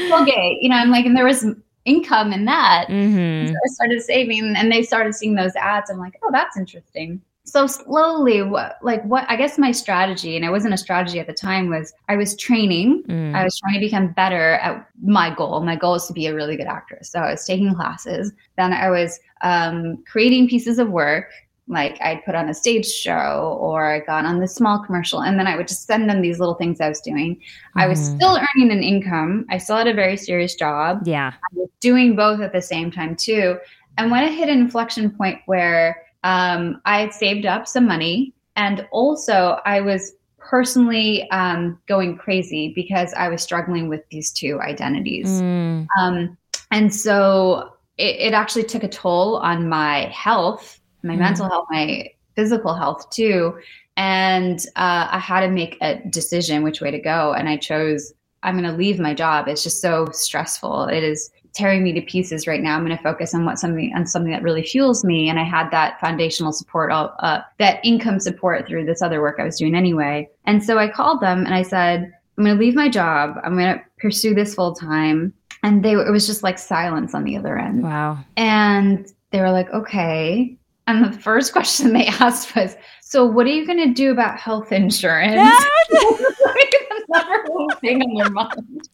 Colgate. 0.09 0.59
You 0.63 0.69
know, 0.69 0.77
I'm 0.77 0.91
like, 0.91 1.07
and 1.07 1.17
there 1.17 1.25
was 1.25 1.47
income 1.85 2.33
in 2.33 2.45
that. 2.45 2.87
Mm-hmm. 2.89 3.49
So 3.49 3.55
I 3.55 3.69
started 3.69 4.03
saving 4.03 4.55
and 4.57 4.71
they 4.71 4.83
started 4.83 5.15
seeing 5.15 5.35
those 5.35 5.55
ads. 5.57 5.91
I'm 5.91 5.99
like, 5.99 6.19
oh, 6.23 6.31
that's 6.31 6.57
interesting. 6.57 7.21
So 7.45 7.67
slowly, 7.67 8.43
what 8.43 8.77
like 8.83 9.03
what 9.05 9.25
I 9.29 9.37
guess 9.37 9.59
my 9.59 9.73
strategy, 9.73 10.37
and 10.37 10.45
it 10.45 10.51
wasn't 10.51 10.75
a 10.75 10.77
strategy 10.77 11.19
at 11.19 11.27
the 11.27 11.33
time, 11.33 11.71
was 11.71 11.93
I 12.09 12.17
was 12.17 12.37
training. 12.37 13.03
Mm. 13.05 13.35
I 13.35 13.43
was 13.43 13.59
trying 13.59 13.75
to 13.75 13.81
become 13.81 14.13
better 14.13 14.53
at 14.55 14.87
my 15.03 15.35
goal. 15.35 15.61
My 15.61 15.75
goal 15.75 15.95
is 15.95 16.07
to 16.07 16.13
be 16.13 16.27
a 16.27 16.35
really 16.35 16.57
good 16.57 16.67
actress. 16.67 17.11
So 17.11 17.19
I 17.19 17.31
was 17.33 17.45
taking 17.45 17.75
classes. 17.75 18.31
Then 18.57 18.73
I 18.73 18.91
was 18.91 19.19
um, 19.41 20.05
creating 20.07 20.49
pieces 20.49 20.79
of 20.79 20.91
work 20.91 21.33
like 21.71 22.01
I'd 22.03 22.25
put 22.25 22.35
on 22.35 22.49
a 22.49 22.55
stage 22.55 22.87
show 22.87 23.57
or 23.61 23.93
I 23.93 24.01
got 24.01 24.25
on 24.25 24.41
this 24.41 24.55
small 24.55 24.81
commercial 24.85 25.23
and 25.23 25.39
then 25.39 25.47
I 25.47 25.57
would 25.57 25.69
just 25.69 25.87
send 25.87 26.11
them 26.11 26.21
these 26.21 26.41
little 26.41 26.57
things 26.57 26.81
I 26.81 26.89
was 26.89 27.01
doing. 27.01 27.37
Mm-hmm. 27.37 27.79
I 27.79 27.87
was 27.87 27.99
Mhm. 28.01 28.17
still 28.17 28.37
earning 28.37 28.73
an 28.73 28.83
income. 28.83 29.47
I 29.51 29.59
still 29.59 29.77
had 29.77 29.87
a 29.87 29.95
very 29.95 30.17
serious 30.17 30.55
job. 30.55 31.03
Yeah. 31.05 31.33
I 31.33 31.55
was 31.55 31.69
doing 31.81 32.17
both 32.17 32.41
at 32.41 32.53
the 32.53 32.61
same 32.63 32.91
time 32.91 33.15
too. 33.15 33.59
And 33.99 34.11
when 34.11 34.25
it 34.25 34.35
hit 34.35 34.49
an 34.49 34.59
inflection 34.59 35.11
point 35.11 35.39
where 35.47 36.03
um, 36.25 36.81
I 36.85 37.01
had 37.01 37.13
saved 37.15 37.47
up 37.47 37.67
some 37.69 37.87
money 37.87 38.35
and 38.57 38.87
also 38.91 39.59
I 39.65 39.81
was 39.81 40.13
personally 40.39 41.31
um, 41.31 41.79
going 41.87 42.17
crazy 42.17 42.73
because 42.75 43.15
I 43.15 43.29
was 43.29 43.43
struggling 43.43 43.89
with 43.89 44.03
these 44.11 44.33
two 44.33 44.61
identities. 44.61 45.29
Mm. 45.29 45.87
Um, 45.99 46.37
and 46.73 46.93
so 46.93 47.75
it, 47.99 48.17
it 48.19 48.33
actually 48.35 48.65
took 48.65 48.83
a 48.83 48.89
toll 48.89 49.37
on 49.37 49.69
my 49.69 50.07
health, 50.07 50.80
my 51.03 51.15
Mm. 51.15 51.19
mental 51.19 51.49
health, 51.49 51.67
my 51.71 52.09
physical 52.37 52.75
health 52.75 53.11
too. 53.11 53.59
And 53.97 54.61
uh, 54.77 55.09
I 55.11 55.19
had 55.19 55.41
to 55.41 55.49
make 55.49 55.77
a 55.83 55.97
decision 56.09 56.63
which 56.63 56.81
way 56.81 56.91
to 56.91 56.99
go. 56.99 57.33
And 57.35 57.49
I 57.49 57.57
chose, 57.57 58.13
I'm 58.43 58.59
going 58.59 58.71
to 58.71 58.77
leave 58.77 58.99
my 58.99 59.13
job. 59.13 59.49
It's 59.49 59.63
just 59.63 59.81
so 59.81 60.07
stressful. 60.13 60.85
It 60.85 61.03
is 61.05 61.31
tearing 61.53 61.83
me 61.83 61.93
to 61.93 62.01
pieces 62.01 62.47
right 62.47 62.63
now. 62.63 62.77
I'm 62.77 62.85
going 62.87 62.97
to 62.97 63.03
focus 63.03 63.35
on 63.35 63.45
what 63.45 63.59
something 63.59 63.93
on 63.95 64.07
something 64.07 64.31
that 64.33 64.43
really 64.43 64.63
fuels 64.63 65.05
me. 65.05 65.29
And 65.29 65.39
I 65.39 65.43
had 65.43 65.71
that 65.73 65.99
foundational 66.01 66.53
support, 66.53 66.93
all, 66.93 67.15
uh, 67.19 67.41
that 67.59 67.81
income 67.85 68.21
support 68.21 68.67
through 68.67 68.87
this 68.87 69.03
other 69.03 69.21
work 69.21 69.37
I 69.39 69.45
was 69.45 69.59
doing 69.59 69.75
anyway. 69.75 70.29
And 70.45 70.65
so 70.65 70.79
I 70.79 70.89
called 70.89 71.21
them 71.21 71.45
and 71.45 71.55
I 71.55 71.63
said, 71.63 72.13
I'm 72.39 72.45
going 72.45 72.57
to 72.57 72.65
leave 72.65 72.77
my 72.77 72.89
job. 72.89 73.37
I'm 73.45 73.59
going 73.59 73.75
to 73.75 73.83
pursue 73.99 74.33
this 74.33 74.55
full 74.55 74.75
time. 74.75 75.35
And 75.63 75.85
they, 75.85 75.93
it 75.93 76.11
was 76.11 76.27
just 76.27 76.43
like 76.43 76.59
silence 76.59 77.15
on 77.15 77.25
the 77.25 77.37
other 77.37 77.59
end. 77.59 77.83
Wow. 77.83 78.19
And 78.37 79.07
they 79.31 79.41
were 79.41 79.51
like, 79.51 79.69
okay. 79.75 80.57
And 80.87 81.05
the 81.05 81.13
first 81.19 81.53
question 81.53 81.93
they 81.93 82.07
asked 82.21 82.55
was, 82.57 82.77
so 83.03 83.25
what 83.25 83.47
are 83.47 83.51
you 83.51 83.67
going 83.67 83.79
to 83.89 83.93
do 83.95 84.11
about 84.13 84.39
health 84.39 84.73
insurance? 84.73 85.37
like 85.93 86.71
the 86.71 87.05
number 87.09 87.43
one 87.53 87.77
thing 87.79 88.03
on 88.03 88.15
their 88.15 88.31
mind. 88.31 88.89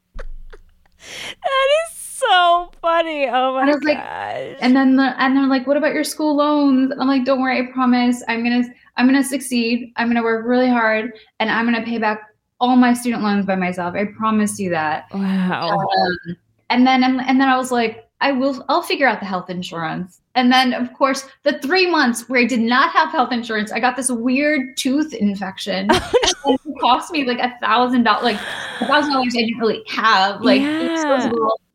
that 0.99 1.69
is 1.89 1.97
so 1.97 2.71
funny. 2.81 3.27
Oh 3.29 3.55
my 3.55 3.63
And 3.63 3.71
I 3.71 3.75
was 3.75 3.85
like- 3.85 4.57
And 4.61 4.75
then 4.75 4.97
the, 4.97 5.15
and 5.23 5.37
they're 5.37 5.47
like, 5.47 5.67
what 5.67 5.77
about 5.77 5.95
your 5.95 6.05
school 6.05 6.35
loans? 6.37 6.91
And 6.91 7.01
I'm 7.01 7.09
like, 7.09 7.25
don't 7.25 7.41
worry, 7.41 7.59
I 7.59 7.73
promise. 7.73 8.23
I'm 8.29 8.43
gonna 8.43 8.65
I'm 8.97 9.07
gonna 9.07 9.23
succeed. 9.25 9.93
I'm 9.97 10.09
gonna 10.09 10.23
work 10.23 10.47
really 10.47 10.69
hard 10.71 11.13
and 11.41 11.51
I'm 11.51 11.67
gonna 11.67 11.85
pay 11.85 11.99
back 11.99 12.21
all 12.59 12.75
my 12.77 12.95
student 12.95 13.23
loans 13.23 13.45
by 13.45 13.55
myself. 13.55 13.95
I 13.95 14.07
promise 14.17 14.59
you 14.59 14.71
that. 14.71 15.05
wow. 15.13 15.79
Um, 15.79 16.37
and 16.71 16.87
then 16.87 17.05
and, 17.05 17.21
and 17.21 17.39
then 17.41 17.49
I 17.49 17.57
was 17.59 17.71
like, 17.71 18.06
I 18.21 18.33
will 18.33 18.65
I'll 18.69 18.83
figure 18.83 19.07
out 19.07 19.21
the 19.21 19.27
health 19.27 19.51
insurance. 19.51 20.21
And 20.35 20.51
then 20.53 20.73
of 20.73 20.93
course 20.95 21.27
the 21.43 21.59
three 21.61 21.91
months 21.91 22.29
where 22.29 22.41
I 22.41 22.45
did 22.45 22.61
not 22.61 22.91
have 22.93 23.11
health 23.11 23.33
insurance, 23.33 23.73
I 23.73 23.81
got 23.81 23.97
this 23.97 24.11
weird 24.11 24.77
tooth 24.77 25.15
infection. 25.15 25.89
It 26.49 26.81
cost 26.81 27.11
me 27.11 27.25
like 27.25 27.39
a 27.39 27.59
thousand 27.61 28.05
dollars, 28.05 28.23
like 28.23 28.41
a 28.81 28.87
thousand 28.87 29.13
dollars 29.15 29.35
I 29.37 29.41
didn't 29.41 29.59
really 29.59 29.83
have, 29.89 30.43
like 30.43 30.61
Yeah. 30.61 31.31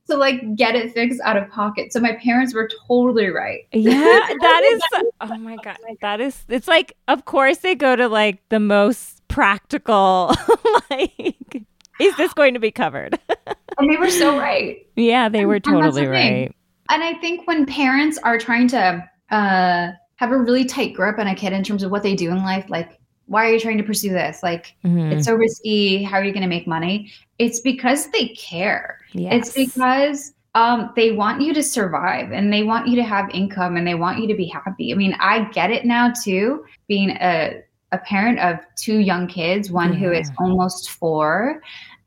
to 0.07 0.15
like 0.17 0.55
get 0.55 0.75
it 0.75 0.93
fixed 0.93 1.19
out 1.25 1.35
of 1.37 1.49
pocket. 1.49 1.91
So 1.91 1.99
my 1.99 2.13
parents 2.23 2.53
were 2.53 2.69
totally 2.87 3.27
right. 3.27 3.61
Yeah, 3.71 3.91
that 3.93 4.63
is. 4.63 5.03
Oh 5.21 5.37
my 5.37 5.57
god, 5.57 5.77
that 6.01 6.21
is. 6.21 6.43
It's 6.49 6.67
like, 6.67 6.95
of 7.07 7.25
course, 7.25 7.57
they 7.57 7.75
go 7.75 7.95
to 7.95 8.07
like 8.07 8.47
the 8.49 8.59
most 8.59 9.27
practical. 9.27 10.33
like, 10.89 11.63
is 11.99 12.15
this 12.17 12.33
going 12.33 12.53
to 12.53 12.59
be 12.59 12.71
covered? 12.71 13.19
And 13.77 13.89
they 13.89 13.97
were 13.97 14.09
so 14.09 14.37
right. 14.37 14.85
yeah, 14.95 15.29
they 15.29 15.45
were 15.45 15.55
And 15.55 15.63
totally 15.63 16.05
right. 16.05 16.53
And 16.89 17.03
I 17.03 17.13
think 17.15 17.47
when 17.47 17.65
parents 17.65 18.17
are 18.17 18.37
trying 18.37 18.67
to 18.69 19.09
uh, 19.31 19.91
have 20.17 20.31
a 20.31 20.37
really 20.37 20.65
tight 20.65 20.93
grip 20.93 21.17
on 21.17 21.27
a 21.27 21.35
kid 21.35 21.53
in 21.53 21.63
terms 21.63 21.83
of 21.83 21.91
what 21.91 22.03
they 22.03 22.15
do 22.15 22.29
in 22.29 22.43
life, 22.43 22.65
like, 22.69 22.99
why 23.27 23.45
are 23.45 23.53
you 23.53 23.59
trying 23.59 23.77
to 23.77 23.83
pursue 23.83 24.09
this? 24.09 24.43
Like, 24.43 24.75
Mhm. 24.83 25.13
it's 25.13 25.25
so 25.25 25.33
risky. 25.35 26.03
How 26.03 26.17
are 26.17 26.23
you 26.23 26.33
going 26.33 26.43
to 26.43 26.49
make 26.49 26.67
money? 26.67 27.11
It's 27.39 27.61
because 27.61 28.07
they 28.11 28.29
care. 28.29 28.99
Yes. 29.13 29.47
It's 29.47 29.53
because 29.53 30.33
um, 30.53 30.91
they 30.97 31.11
want 31.11 31.41
you 31.41 31.53
to 31.53 31.63
survive 31.63 32.33
and 32.33 32.51
they 32.51 32.63
want 32.63 32.87
you 32.87 32.97
to 32.97 33.03
have 33.03 33.29
income 33.29 33.77
and 33.77 33.87
they 33.87 33.95
want 33.95 34.19
you 34.19 34.27
to 34.27 34.35
be 34.35 34.47
happy. 34.47 34.91
I 34.91 34.95
mean, 34.95 35.15
I 35.19 35.45
get 35.45 35.71
it 35.71 35.85
now 35.85 36.11
too, 36.11 36.65
being 36.89 37.11
a, 37.11 37.63
a 37.93 37.97
parent 37.99 38.39
of 38.39 38.59
two 38.75 38.99
young 38.99 39.27
kids, 39.27 39.71
one 39.71 39.93
who 39.93 40.11
is 40.11 40.29
almost 40.37 40.91
four, 40.91 41.61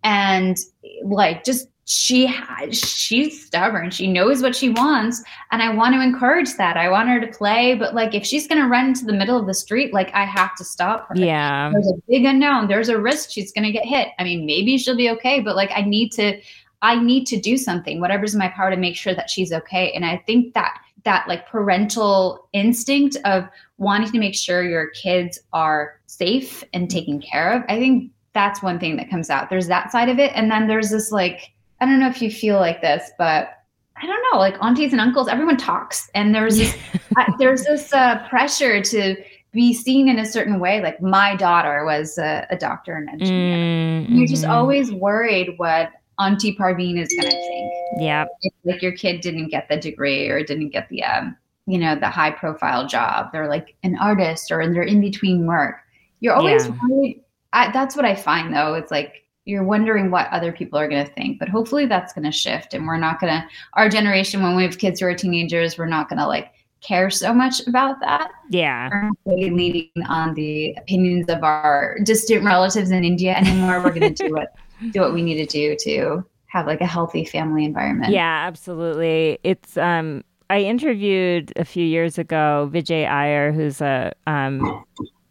and 0.04 0.58
like 1.02 1.44
just 1.44 1.68
she 1.86 2.26
ha- 2.26 2.66
she's 2.70 3.46
stubborn. 3.46 3.90
She 3.90 4.06
knows 4.06 4.42
what 4.42 4.56
she 4.56 4.70
wants, 4.70 5.22
and 5.50 5.62
I 5.62 5.74
want 5.74 5.94
to 5.94 6.02
encourage 6.02 6.54
that. 6.56 6.76
I 6.76 6.88
want 6.88 7.08
her 7.08 7.20
to 7.20 7.26
play, 7.26 7.74
but 7.74 7.94
like 7.94 8.14
if 8.14 8.24
she's 8.24 8.46
gonna 8.46 8.68
run 8.68 8.86
into 8.86 9.04
the 9.04 9.12
middle 9.12 9.38
of 9.38 9.46
the 9.46 9.54
street, 9.54 9.92
like 9.92 10.10
I 10.14 10.24
have 10.24 10.54
to 10.56 10.64
stop 10.64 11.08
her. 11.08 11.14
Yeah. 11.16 11.70
there's 11.72 11.88
a 11.88 11.94
big 12.08 12.24
unknown. 12.24 12.68
There's 12.68 12.88
a 12.88 13.00
risk 13.00 13.30
she's 13.30 13.52
going 13.52 13.64
to 13.64 13.72
get 13.72 13.84
hit. 13.84 14.08
I 14.18 14.24
mean 14.24 14.46
maybe 14.46 14.78
she'll 14.78 14.96
be 14.96 15.10
okay 15.10 15.40
but 15.40 15.56
like 15.56 15.70
i 15.74 15.82
need 15.82 16.10
to 16.12 16.40
i 16.82 16.98
need 16.98 17.26
to 17.26 17.38
do 17.38 17.56
something. 17.56 18.00
Whatever's 18.00 18.34
in 18.34 18.38
my 18.38 18.48
power 18.48 18.70
to 18.70 18.76
make 18.76 18.96
sure 18.96 19.14
that 19.14 19.28
she's 19.30 19.52
okay. 19.52 19.92
And 19.92 20.04
i 20.04 20.16
think 20.26 20.54
that 20.54 20.78
that 21.04 21.28
like 21.28 21.46
parental 21.46 22.48
instinct 22.54 23.16
of 23.24 23.44
wanting 23.76 24.10
to 24.10 24.18
make 24.18 24.34
sure 24.34 24.62
your 24.62 24.88
kids 24.90 25.38
are 25.52 26.00
safe 26.06 26.64
and 26.72 26.90
taken 26.90 27.20
care 27.20 27.52
of 27.52 27.62
i 27.68 27.78
think 27.78 28.10
that's 28.34 28.62
one 28.62 28.78
thing 28.78 28.96
that 28.96 29.08
comes 29.10 29.30
out 29.30 29.48
there's 29.50 29.68
that 29.68 29.90
side 29.92 30.08
of 30.08 30.18
it 30.18 30.32
and 30.34 30.50
then 30.50 30.66
there's 30.66 30.90
this 30.90 31.10
like 31.12 31.52
i 31.80 31.86
don't 31.86 32.00
know 32.00 32.08
if 32.08 32.20
you 32.20 32.30
feel 32.30 32.56
like 32.56 32.80
this 32.80 33.10
but 33.18 33.50
i 33.96 34.06
don't 34.06 34.24
know 34.32 34.38
like 34.38 34.56
aunties 34.62 34.92
and 34.92 35.00
uncles 35.00 35.28
everyone 35.28 35.56
talks 35.56 36.10
and 36.14 36.34
there's 36.34 36.56
this 36.58 36.76
I, 37.16 37.32
there's 37.38 37.64
this 37.64 37.92
uh, 37.92 38.26
pressure 38.28 38.82
to 38.82 39.16
be 39.52 39.72
seen 39.72 40.08
in 40.08 40.18
a 40.18 40.26
certain 40.26 40.58
way. 40.58 40.82
Like 40.82 41.00
my 41.00 41.36
daughter 41.36 41.84
was 41.84 42.18
a, 42.18 42.44
a 42.50 42.56
doctor 42.56 42.96
and 42.96 43.08
engineer. 43.08 43.56
Mm, 44.04 44.18
You're 44.18 44.26
just 44.26 44.44
always 44.44 44.92
worried 44.92 45.54
what 45.58 45.90
Auntie 46.18 46.56
Parveen 46.56 47.00
is 47.00 47.08
going 47.08 47.30
to 47.30 47.36
think. 47.36 47.72
Yeah. 47.98 48.24
Like 48.64 48.82
your 48.82 48.90
kid 48.96 49.20
didn't 49.20 49.50
get 49.50 49.68
the 49.68 49.76
degree 49.76 50.28
or 50.28 50.42
didn't 50.42 50.70
get 50.70 50.88
the, 50.88 51.04
um, 51.04 51.36
you 51.66 51.78
know, 51.78 51.94
the 51.94 52.10
high 52.10 52.32
profile 52.32 52.88
job. 52.88 53.30
They're 53.32 53.48
like 53.48 53.76
an 53.84 53.96
artist 53.98 54.50
or 54.50 54.68
they're 54.72 54.82
in 54.82 55.00
between 55.00 55.46
work. 55.46 55.76
You're 56.18 56.34
always 56.34 56.66
Yeah. 56.66 56.74
worried. 56.88 57.22
I, 57.54 57.70
that's 57.72 57.96
what 57.96 58.04
I 58.04 58.14
find 58.14 58.52
though. 58.54 58.74
It's 58.74 58.90
like 58.90 59.24
you're 59.46 59.64
wondering 59.64 60.10
what 60.10 60.28
other 60.30 60.52
people 60.52 60.78
are 60.78 60.88
going 60.88 61.06
to 61.06 61.12
think, 61.12 61.38
but 61.38 61.48
hopefully 61.48 61.86
that's 61.86 62.12
going 62.12 62.24
to 62.24 62.32
shift. 62.32 62.74
And 62.74 62.86
we're 62.86 62.96
not 62.98 63.20
going 63.20 63.32
to, 63.32 63.46
our 63.74 63.88
generation, 63.88 64.42
when 64.42 64.56
we 64.56 64.62
have 64.64 64.78
kids 64.78 65.00
who 65.00 65.06
are 65.06 65.14
teenagers, 65.14 65.76
we're 65.78 65.86
not 65.86 66.08
going 66.08 66.18
to 66.18 66.26
like 66.26 66.52
care 66.80 67.08
so 67.10 67.32
much 67.32 67.66
about 67.66 68.00
that 68.00 68.30
Yeah. 68.50 68.88
aren't 68.92 69.18
really 69.24 69.50
leaning 69.50 69.90
on 70.08 70.34
the 70.34 70.74
opinions 70.78 71.28
of 71.30 71.42
our 71.42 71.98
distant 72.04 72.44
relatives 72.44 72.90
in 72.90 73.04
India 73.04 73.34
anymore. 73.34 73.82
We're 73.82 73.92
going 73.92 74.14
to 74.14 74.26
do 74.28 74.34
what 74.34 74.48
do 74.90 75.00
what 75.00 75.14
we 75.14 75.22
need 75.22 75.36
to 75.36 75.46
do 75.46 75.76
to 75.80 76.24
have 76.46 76.66
like 76.66 76.80
a 76.80 76.86
healthy 76.86 77.24
family 77.24 77.64
environment. 77.64 78.12
Yeah, 78.12 78.44
absolutely. 78.46 79.38
It's 79.44 79.76
um 79.76 80.24
I 80.50 80.60
interviewed 80.60 81.52
a 81.56 81.64
few 81.64 81.84
years 81.84 82.18
ago 82.18 82.70
Vijay 82.72 83.08
Iyer, 83.08 83.50
who's 83.52 83.80
a 83.80 84.12
um 84.26 84.84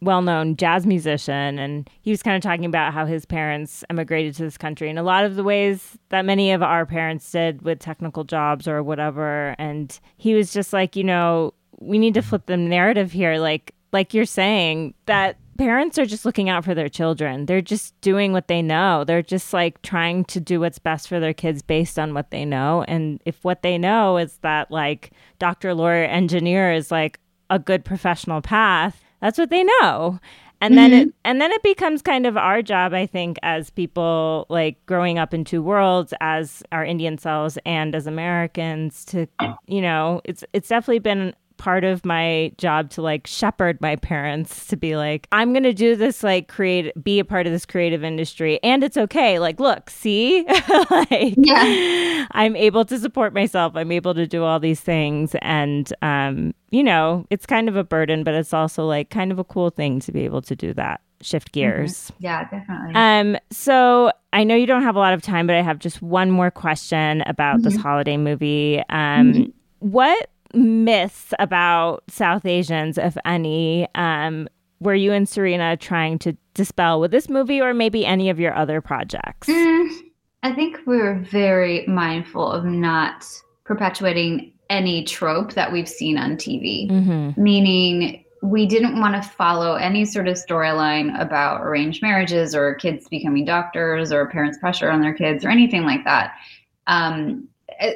well-known 0.04 0.56
jazz 0.56 0.86
musician 0.86 1.60
and 1.60 1.90
he 2.02 2.12
was 2.12 2.24
kind 2.24 2.36
of 2.36 2.42
talking 2.42 2.66
about 2.66 2.94
how 2.94 3.06
his 3.06 3.26
parents 3.26 3.84
emigrated 3.90 4.36
to 4.36 4.44
this 4.44 4.58
country. 4.58 4.90
In 4.90 4.98
a 4.98 5.04
lot 5.04 5.26
of 5.26 5.36
the 5.36 5.44
ways 5.44 5.98
that 6.10 6.26
many 6.26 6.52
of 6.52 6.62
our 6.62 6.86
parents 6.86 7.30
did 7.32 7.62
with 7.62 7.80
technical 7.80 8.24
jobs 8.24 8.68
or 8.68 8.84
whatever 8.84 9.56
and 9.58 10.00
he 10.18 10.34
was 10.34 10.54
just 10.54 10.74
like 10.74 10.96
you 10.96 11.04
know 11.04 11.54
we 11.80 11.98
need 11.98 12.14
to 12.14 12.22
mm-hmm. 12.22 12.30
flip 12.30 12.46
the 12.46 12.58
narrative 12.58 13.12
here. 13.12 13.38
Like 13.38 13.74
like 13.92 14.14
you're 14.14 14.26
saying 14.26 14.94
that 15.06 15.38
parents 15.58 16.00
are 16.00 16.06
just 16.06 16.26
looking 16.26 16.50
out 16.50 16.66
for 16.66 16.74
their 16.74 16.90
children. 16.90 17.46
They're 17.46 17.62
just 17.62 18.00
doing 18.02 18.34
what 18.34 18.48
they 18.48 18.62
know. 18.62 19.04
They're 19.04 19.22
just 19.22 19.54
like 19.54 19.82
trying 19.82 20.26
to 20.26 20.40
do 20.40 20.60
what's 20.60 20.80
best 20.80 21.08
for 21.08 21.20
their 21.20 21.34
kids 21.34 21.62
based 21.62 22.00
on 22.00 22.14
what 22.14 22.32
they 22.32 22.46
know. 22.46 22.84
And 22.88 23.22
if 23.26 23.44
what 23.44 23.62
they 23.62 23.78
know 23.78 24.18
is 24.18 24.38
that 24.38 24.72
like 24.72 25.12
doctor 25.40 25.74
lawyer 25.74 26.06
engineer 26.06 26.72
is 26.72 26.92
like 26.92 27.20
a 27.50 27.60
good 27.60 27.86
professional 27.86 28.42
path 28.42 29.03
that's 29.24 29.38
what 29.38 29.50
they 29.50 29.64
know. 29.64 30.20
And 30.60 30.78
then 30.78 30.94
it 30.94 31.08
mm-hmm. 31.08 31.18
and 31.26 31.42
then 31.42 31.52
it 31.52 31.62
becomes 31.62 32.02
kind 32.02 32.26
of 32.26 32.38
our 32.38 32.62
job 32.62 32.94
i 32.94 33.06
think 33.06 33.38
as 33.44 33.70
people 33.70 34.46
like 34.48 34.78
growing 34.86 35.20
up 35.20 35.34
in 35.34 35.44
two 35.44 35.62
worlds 35.62 36.14
as 36.22 36.64
our 36.72 36.86
indian 36.86 37.18
selves 37.18 37.58
and 37.66 37.94
as 37.94 38.08
americans 38.08 39.04
to 39.04 39.28
you 39.68 39.82
know 39.82 40.22
it's 40.24 40.46
it's 40.54 40.70
definitely 40.70 41.00
been 41.00 41.36
part 41.58 41.84
of 41.84 42.06
my 42.06 42.52
job 42.58 42.90
to 42.92 43.02
like 43.02 43.28
shepherd 43.28 43.80
my 43.82 43.96
parents 43.96 44.68
to 44.68 44.78
be 44.78 44.96
like, 44.96 45.28
I'm 45.32 45.54
going 45.54 45.64
to 45.64 45.74
do 45.74 45.96
this, 45.96 46.24
like, 46.24 46.48
create, 46.48 46.92
be 47.04 47.20
a 47.20 47.26
part 47.26 47.46
of 47.48 47.54
this 47.54 47.66
creative 47.66 48.04
industry. 48.04 48.60
And 48.64 48.84
it's 48.84 48.98
okay. 48.98 49.40
Like, 49.40 49.60
look, 49.60 49.90
see, 49.90 50.44
like, 50.90 51.36
yeah. 51.38 52.26
I'm 52.32 52.56
able 52.56 52.86
to 52.86 53.00
support 53.00 53.34
myself. 53.34 53.74
I'm 53.76 53.92
able 53.92 54.14
to 54.14 54.28
do 54.28 54.44
all 54.44 54.60
these 54.60 54.82
things. 54.82 55.36
And, 55.42 55.92
um, 56.02 56.54
you 56.72 56.84
know, 56.84 57.26
it's 57.30 57.46
kind 57.46 57.70
of 57.70 57.76
a 57.76 57.84
burden, 57.84 58.24
but 58.24 58.34
it's 58.34 58.54
also 58.54 58.86
like 58.86 59.10
kind 59.10 59.32
of 59.32 59.40
a 59.40 59.44
cool 59.44 59.70
thing 59.70 60.00
to 60.02 60.12
be 60.12 60.22
able 60.26 60.42
to 60.44 60.56
do 60.56 60.74
that 60.74 61.02
shift 61.22 61.52
mm-hmm. 61.52 61.60
gears. 61.60 61.94
Mm-hmm. 61.94 62.24
Yeah, 62.24 62.50
definitely. 62.50 62.96
Um, 62.96 63.38
so 63.52 64.12
I 64.32 64.44
know 64.44 64.56
you 64.56 64.66
don't 64.66 64.84
have 64.84 64.96
a 64.96 65.00
lot 65.00 65.14
of 65.14 65.22
time, 65.22 65.48
but 65.48 65.56
I 65.56 65.62
have 65.62 65.80
just 65.80 66.02
one 66.02 66.32
more 66.32 66.52
question 66.52 67.22
about 67.22 67.58
mm-hmm. 67.58 67.64
this 67.64 67.76
holiday 67.76 68.18
movie. 68.18 68.80
Um, 68.90 69.34
mm-hmm. 69.34 69.44
what 69.80 70.30
myths 70.54 71.34
about 71.40 72.04
South 72.10 72.46
Asians, 72.46 72.98
if 72.98 73.18
any, 73.26 73.88
um, 73.96 74.48
were 74.80 74.96
you 74.96 75.14
and 75.14 75.28
Surina 75.28 75.80
trying 75.80 76.20
to 76.20 76.38
dispel 76.54 77.00
with 77.00 77.12
this 77.12 77.30
movie 77.30 77.62
or 77.62 77.74
maybe 77.74 78.06
any 78.06 78.30
of 78.30 78.40
your 78.40 78.54
other 78.56 78.82
projects? 78.82 79.48
Mm, 79.48 79.90
I 80.44 80.54
think 80.54 80.80
we 80.86 80.98
were 80.98 81.20
very 81.32 81.86
mindful 81.88 82.52
of 82.52 82.66
not 82.66 83.26
perpetuating 83.64 84.54
any 84.70 85.04
trope 85.04 85.54
that 85.54 85.72
we've 85.72 85.90
seen 85.90 86.18
on 86.18 86.36
TV, 86.36 86.90
mm-hmm. 86.90 87.42
meaning 87.42 88.24
we 88.42 88.66
didn't 88.66 89.00
want 89.00 89.16
to 89.16 89.30
follow 89.30 89.76
any 89.76 90.04
sort 90.04 90.28
of 90.28 90.36
storyline 90.36 91.18
about 91.20 91.62
arranged 91.62 92.02
marriages 92.02 92.54
or 92.54 92.76
kids 92.76 93.08
becoming 93.08 93.46
doctors 93.46 94.12
or 94.12 94.30
parents' 94.30 94.58
pressure 94.58 94.92
on 94.92 95.02
their 95.02 95.14
kids 95.14 95.46
or 95.46 95.50
anything 95.50 95.84
like 95.84 96.04
that. 96.04 96.36
Um, 96.88 97.48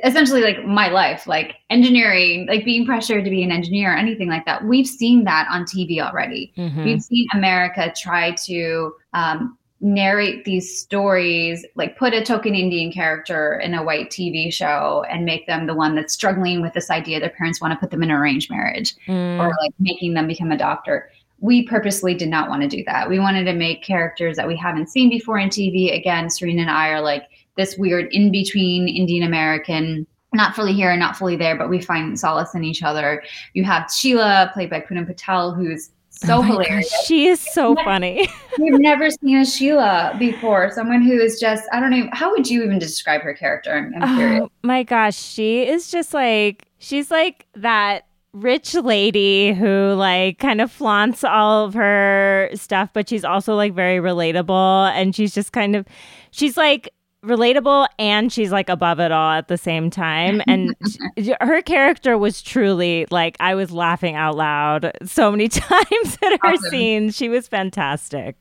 essentially 0.03 0.41
like 0.41 0.65
my 0.65 0.89
life 0.89 1.27
like 1.27 1.55
engineering 1.69 2.47
like 2.47 2.65
being 2.65 2.85
pressured 2.85 3.23
to 3.23 3.29
be 3.29 3.43
an 3.43 3.51
engineer 3.51 3.93
or 3.93 3.95
anything 3.95 4.29
like 4.29 4.45
that. 4.45 4.65
We've 4.65 4.87
seen 4.87 5.23
that 5.25 5.47
on 5.51 5.63
tv 5.63 5.99
already. 5.99 6.53
Mm-hmm. 6.57 6.83
we've 6.83 7.01
seen 7.01 7.27
america 7.33 7.93
try 7.95 8.31
to 8.45 8.93
um, 9.13 9.57
narrate 9.79 10.43
these 10.43 10.79
stories 10.79 11.65
like 11.75 11.97
put 11.97 12.13
a 12.13 12.23
token 12.23 12.55
indian 12.55 12.91
character 12.91 13.59
in 13.59 13.75
a 13.75 13.83
white 13.83 14.09
tv 14.09 14.51
show 14.51 15.05
and 15.09 15.23
make 15.23 15.45
them 15.45 15.67
the 15.67 15.75
one 15.75 15.93
that's 15.95 16.13
struggling 16.13 16.61
with 16.61 16.73
this 16.73 16.89
idea 16.89 17.19
their 17.19 17.29
parents 17.29 17.61
want 17.61 17.71
to 17.71 17.79
put 17.79 17.91
them 17.91 18.01
in 18.01 18.09
an 18.09 18.15
arranged 18.15 18.49
marriage 18.49 18.95
mm. 19.07 19.39
or 19.39 19.49
like 19.61 19.73
making 19.79 20.13
them 20.13 20.27
become 20.27 20.51
a 20.51 20.57
doctor. 20.57 21.11
We 21.39 21.67
purposely 21.67 22.15
did 22.15 22.29
not 22.29 22.49
want 22.49 22.63
to 22.63 22.67
do 22.67 22.83
that. 22.87 23.07
We 23.07 23.19
wanted 23.19 23.43
to 23.43 23.53
make 23.53 23.83
characters 23.83 24.37
that 24.37 24.47
we 24.47 24.57
haven't 24.57 24.89
seen 24.89 25.09
before 25.09 25.37
in 25.37 25.49
tv 25.49 25.95
again 25.95 26.25
surina 26.27 26.61
and 26.61 26.71
i 26.71 26.89
are 26.89 27.01
like 27.01 27.29
this 27.57 27.77
weird 27.77 28.07
in 28.11 28.31
between 28.31 28.87
Indian 28.87 29.23
American 29.23 30.07
not 30.33 30.55
fully 30.55 30.73
here 30.73 30.91
and 30.91 30.99
not 30.99 31.15
fully 31.15 31.35
there, 31.35 31.57
but 31.57 31.69
we 31.69 31.81
find 31.81 32.19
solace 32.19 32.53
in 32.53 32.63
each 32.63 32.83
other. 32.83 33.23
You 33.53 33.63
have 33.63 33.91
Sheila, 33.91 34.51
played 34.53 34.69
by 34.69 34.81
Poonam 34.81 35.07
Patel, 35.07 35.53
who's 35.53 35.89
so 36.09 36.39
oh 36.39 36.41
hilarious. 36.41 36.89
Gosh, 36.89 37.05
she 37.05 37.27
is 37.27 37.39
so 37.39 37.75
funny. 37.75 38.27
We've 38.59 38.79
never 38.79 39.09
seen 39.09 39.37
a 39.37 39.45
Sheila 39.45 40.15
before. 40.17 40.71
Someone 40.71 41.01
who 41.01 41.13
is 41.13 41.39
just, 41.39 41.63
I 41.71 41.79
don't 41.79 41.91
know, 41.91 42.09
how 42.11 42.31
would 42.31 42.49
you 42.49 42.63
even 42.63 42.79
describe 42.79 43.21
her 43.21 43.33
character? 43.33 43.71
I'm, 43.71 43.93
I'm 43.95 44.03
oh 44.03 44.17
curious. 44.17 44.43
Oh 44.43 44.51
my 44.63 44.83
gosh, 44.83 45.17
she 45.17 45.67
is 45.67 45.91
just 45.91 46.13
like, 46.13 46.67
she's 46.79 47.11
like 47.11 47.45
that 47.55 48.05
rich 48.33 48.73
lady 48.75 49.53
who 49.53 49.93
like 49.93 50.39
kind 50.39 50.59
of 50.61 50.71
flaunts 50.71 51.23
all 51.23 51.65
of 51.65 51.73
her 51.73 52.49
stuff, 52.53 52.89
but 52.93 53.07
she's 53.09 53.23
also 53.23 53.55
like 53.55 53.73
very 53.73 53.97
relatable. 53.97 54.91
And 54.91 55.15
she's 55.15 55.33
just 55.33 55.51
kind 55.51 55.75
of, 55.75 55.85
she's 56.31 56.57
like, 56.57 56.91
relatable 57.25 57.87
and 57.97 58.31
she's 58.31 58.51
like 58.51 58.69
above 58.69 58.99
it 58.99 59.11
all 59.11 59.31
at 59.31 59.47
the 59.47 59.57
same 59.57 59.89
time. 59.89 60.41
And 60.47 60.75
her 61.41 61.61
character 61.61 62.17
was 62.17 62.41
truly 62.41 63.05
like 63.11 63.35
i 63.39 63.55
was 63.55 63.71
laughing 63.71 64.15
out 64.15 64.35
loud 64.35 64.91
so 65.03 65.31
many 65.31 65.47
times 65.49 66.17
at 66.23 66.39
her 66.41 66.53
awesome. 66.53 66.69
scenes 66.69 67.15
she 67.15 67.29
was 67.29 67.47
fantastic. 67.47 68.35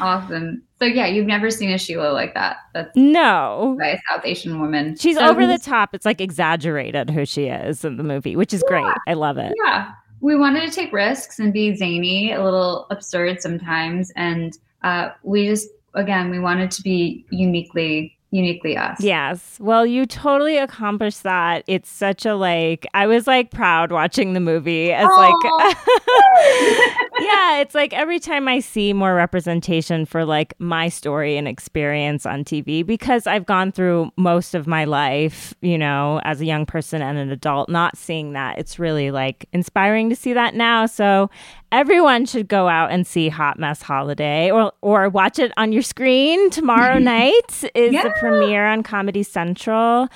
Awesome. 0.00 0.62
So 0.78 0.84
yeah 0.84 1.06
you've 1.06 1.26
never 1.26 1.50
seen 1.50 1.70
a 1.70 1.78
sheila 1.78 2.12
like 2.12 2.34
that. 2.34 2.58
That's 2.74 2.94
no. 2.94 3.76
by 3.78 3.88
a 3.88 3.98
south 4.08 4.24
asian 4.24 4.60
woman. 4.60 4.96
She's 4.96 5.16
so 5.16 5.26
over 5.26 5.46
the 5.46 5.58
top. 5.58 5.94
It's 5.94 6.04
like 6.06 6.20
exaggerated 6.20 7.10
who 7.10 7.24
she 7.24 7.46
is 7.46 7.84
in 7.84 7.96
the 7.96 8.04
movie 8.04 8.36
which 8.36 8.52
is 8.52 8.62
yeah. 8.66 8.80
great 8.80 8.94
i 9.06 9.14
love 9.14 9.38
it. 9.38 9.54
Yeah. 9.64 9.92
We 10.20 10.36
wanted 10.36 10.68
to 10.68 10.70
take 10.70 10.92
risks 10.92 11.38
and 11.38 11.50
be 11.50 11.74
zany 11.74 12.32
a 12.32 12.44
little 12.44 12.86
absurd 12.90 13.40
sometimes. 13.40 14.12
And 14.16 14.56
uh, 14.82 15.10
we 15.22 15.46
just 15.46 15.68
again, 15.94 16.30
we 16.30 16.38
wanted 16.38 16.70
to 16.72 16.82
be 16.82 17.24
uniquely 17.30 18.16
uniquely 18.32 18.76
us. 18.76 19.02
Yes. 19.02 19.58
Well, 19.60 19.84
you 19.84 20.06
totally 20.06 20.56
accomplished 20.56 21.24
that. 21.24 21.64
It's 21.66 21.90
such 21.90 22.24
a 22.24 22.34
like 22.34 22.86
I 22.94 23.06
was 23.06 23.26
like 23.26 23.50
proud 23.50 23.90
watching 23.90 24.34
the 24.34 24.40
movie 24.40 24.92
as 24.92 25.08
like 25.08 25.34
Yeah, 27.20 27.58
it's 27.60 27.74
like 27.74 27.92
every 27.92 28.18
time 28.18 28.48
I 28.48 28.60
see 28.60 28.92
more 28.92 29.14
representation 29.14 30.06
for 30.06 30.24
like 30.24 30.54
my 30.58 30.88
story 30.88 31.36
and 31.36 31.46
experience 31.46 32.24
on 32.24 32.44
TV 32.44 32.86
because 32.86 33.26
I've 33.26 33.46
gone 33.46 33.72
through 33.72 34.10
most 34.16 34.54
of 34.54 34.66
my 34.66 34.84
life, 34.84 35.52
you 35.60 35.76
know, 35.76 36.20
as 36.24 36.40
a 36.40 36.46
young 36.46 36.66
person 36.66 37.02
and 37.02 37.18
an 37.18 37.30
adult 37.30 37.68
not 37.68 37.98
seeing 37.98 38.32
that. 38.32 38.58
It's 38.58 38.78
really 38.78 39.10
like 39.10 39.46
inspiring 39.52 40.08
to 40.08 40.16
see 40.16 40.32
that 40.32 40.54
now. 40.54 40.86
So 40.86 41.30
everyone 41.72 42.26
should 42.26 42.48
go 42.48 42.68
out 42.68 42.90
and 42.90 43.06
see 43.06 43.28
Hot 43.28 43.58
Mess 43.58 43.82
Holiday 43.82 44.50
or 44.50 44.72
or 44.82 45.08
watch 45.08 45.38
it 45.38 45.52
on 45.56 45.72
your 45.72 45.82
screen 45.82 46.50
tomorrow 46.50 46.98
night 46.98 47.64
is 47.74 47.92
yeah. 47.92 48.04
the 48.04 48.14
premiere 48.18 48.66
on 48.66 48.82
Comedy 48.82 49.22
Central. 49.22 50.08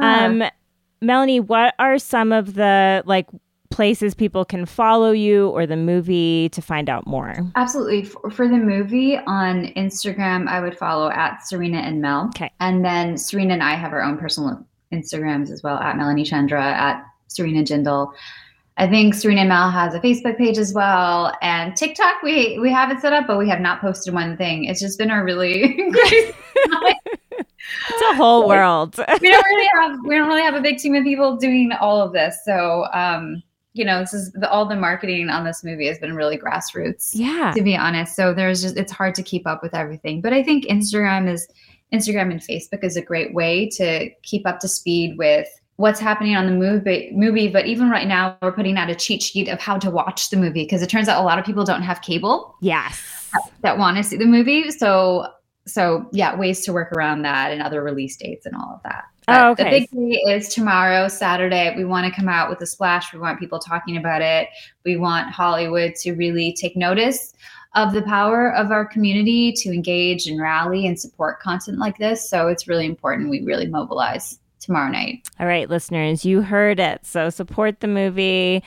Um, 0.00 0.42
Melanie, 1.00 1.40
what 1.40 1.74
are 1.78 1.98
some 1.98 2.32
of 2.32 2.54
the 2.54 3.02
like 3.06 3.26
places 3.70 4.14
people 4.14 4.44
can 4.44 4.66
follow 4.66 5.10
you 5.10 5.48
or 5.48 5.66
the 5.66 5.76
movie 5.76 6.48
to 6.50 6.62
find 6.62 6.88
out 6.88 7.06
more? 7.06 7.34
Absolutely. 7.56 8.04
For, 8.04 8.30
for, 8.30 8.46
the 8.46 8.58
movie 8.58 9.16
on 9.16 9.66
Instagram, 9.74 10.46
I 10.46 10.60
would 10.60 10.76
follow 10.76 11.10
at 11.10 11.40
Surina 11.40 11.76
and 11.76 12.00
Mel. 12.00 12.26
Okay. 12.26 12.52
And 12.60 12.84
then 12.84 13.14
Surina 13.14 13.54
and 13.54 13.62
I 13.62 13.74
have 13.74 13.92
our 13.92 14.02
own 14.02 14.18
personal 14.18 14.64
Instagrams 14.92 15.50
as 15.50 15.62
well 15.62 15.78
at 15.78 15.96
Melanie 15.96 16.24
Chandra, 16.24 16.62
at 16.62 17.02
Surina 17.28 17.64
Jindal. 17.64 18.12
I 18.78 18.86
think 18.86 19.14
Surina 19.14 19.46
Mel 19.46 19.70
has 19.70 19.94
a 19.94 20.00
Facebook 20.00 20.38
page 20.38 20.56
as 20.56 20.72
well, 20.72 21.36
and 21.42 21.76
TikTok. 21.76 22.22
We 22.22 22.58
we 22.58 22.72
have 22.72 22.90
it 22.90 23.00
set 23.00 23.12
up, 23.12 23.26
but 23.26 23.38
we 23.38 23.48
have 23.48 23.60
not 23.60 23.80
posted 23.80 24.14
one 24.14 24.36
thing. 24.36 24.64
It's 24.64 24.80
just 24.80 24.98
been 24.98 25.10
a 25.10 25.22
really 25.22 25.74
great. 25.90 26.34
it's 27.38 28.02
a 28.10 28.14
whole 28.14 28.48
world. 28.48 28.96
we 29.20 29.30
don't 29.30 29.44
really 29.44 29.68
have 29.74 29.98
we 30.04 30.16
don't 30.16 30.28
really 30.28 30.42
have 30.42 30.54
a 30.54 30.60
big 30.60 30.78
team 30.78 30.94
of 30.94 31.04
people 31.04 31.36
doing 31.36 31.70
all 31.80 32.00
of 32.00 32.12
this. 32.12 32.36
So 32.44 32.86
um, 32.94 33.42
you 33.74 33.84
know, 33.84 34.00
this 34.00 34.14
is 34.14 34.32
the, 34.32 34.50
all 34.50 34.66
the 34.66 34.76
marketing 34.76 35.28
on 35.28 35.44
this 35.44 35.62
movie 35.62 35.86
has 35.86 35.98
been 35.98 36.14
really 36.16 36.38
grassroots. 36.38 37.10
Yeah, 37.12 37.52
to 37.54 37.62
be 37.62 37.76
honest. 37.76 38.16
So 38.16 38.32
there's 38.32 38.62
just 38.62 38.78
it's 38.78 38.92
hard 38.92 39.14
to 39.16 39.22
keep 39.22 39.46
up 39.46 39.62
with 39.62 39.74
everything. 39.74 40.22
But 40.22 40.32
I 40.32 40.42
think 40.42 40.64
Instagram 40.64 41.30
is 41.30 41.46
Instagram 41.92 42.30
and 42.30 42.40
Facebook 42.40 42.82
is 42.82 42.96
a 42.96 43.02
great 43.02 43.34
way 43.34 43.68
to 43.70 44.08
keep 44.22 44.46
up 44.46 44.60
to 44.60 44.68
speed 44.68 45.18
with 45.18 45.46
what's 45.76 46.00
happening 46.00 46.36
on 46.36 46.46
the 46.46 46.52
movie 46.52 47.10
movie 47.14 47.48
but 47.48 47.66
even 47.66 47.88
right 47.88 48.06
now 48.06 48.36
we're 48.42 48.52
putting 48.52 48.76
out 48.76 48.90
a 48.90 48.94
cheat 48.94 49.22
sheet 49.22 49.48
of 49.48 49.60
how 49.60 49.78
to 49.78 49.90
watch 49.90 50.30
the 50.30 50.36
movie 50.36 50.64
because 50.64 50.82
it 50.82 50.88
turns 50.88 51.08
out 51.08 51.20
a 51.20 51.24
lot 51.24 51.38
of 51.38 51.44
people 51.44 51.64
don't 51.64 51.82
have 51.82 52.02
cable 52.02 52.56
yes. 52.60 53.30
that, 53.62 53.78
want 53.78 53.96
to 53.96 54.02
see 54.02 54.16
the 54.16 54.26
movie. 54.26 54.70
So 54.70 55.26
so 55.64 56.06
yeah 56.12 56.36
ways 56.36 56.64
to 56.64 56.72
work 56.72 56.90
around 56.92 57.22
that 57.22 57.52
and 57.52 57.62
other 57.62 57.82
release 57.82 58.16
dates 58.16 58.46
and 58.46 58.54
all 58.56 58.74
of 58.74 58.82
that. 58.82 59.04
Oh, 59.28 59.52
okay. 59.52 59.62
the 59.62 59.70
big 59.70 59.90
day 59.90 60.32
is 60.32 60.48
tomorrow 60.48 61.06
saturday 61.06 61.72
we 61.76 61.84
want 61.84 62.04
to 62.04 62.12
come 62.12 62.28
out 62.28 62.50
with 62.50 62.60
a 62.60 62.66
splash. 62.66 63.12
We 63.12 63.20
want 63.20 63.38
people 63.38 63.58
talking 63.58 63.96
about 63.96 64.22
it. 64.22 64.48
We 64.84 64.96
want 64.96 65.30
hollywood 65.30 65.94
to 65.96 66.12
really 66.12 66.52
take 66.52 66.76
notice 66.76 67.32
of 67.74 67.94
the 67.94 68.02
power 68.02 68.52
of 68.52 68.70
our 68.70 68.84
community 68.84 69.52
to 69.52 69.70
engage 69.70 70.26
and 70.26 70.40
rally 70.40 70.86
and 70.86 71.00
support 71.00 71.40
content 71.40 71.78
like 71.78 71.96
this. 71.96 72.28
So 72.28 72.48
it's 72.48 72.68
really 72.68 72.84
important 72.84 73.30
we 73.30 73.42
really 73.42 73.66
mobilize 73.66 74.38
tomorrow 74.62 74.90
night. 74.90 75.28
All 75.38 75.46
right, 75.46 75.68
listeners, 75.68 76.24
you 76.24 76.42
heard 76.42 76.80
it. 76.80 77.04
So 77.04 77.30
support 77.30 77.80
the 77.80 77.88
movie. 77.88 78.62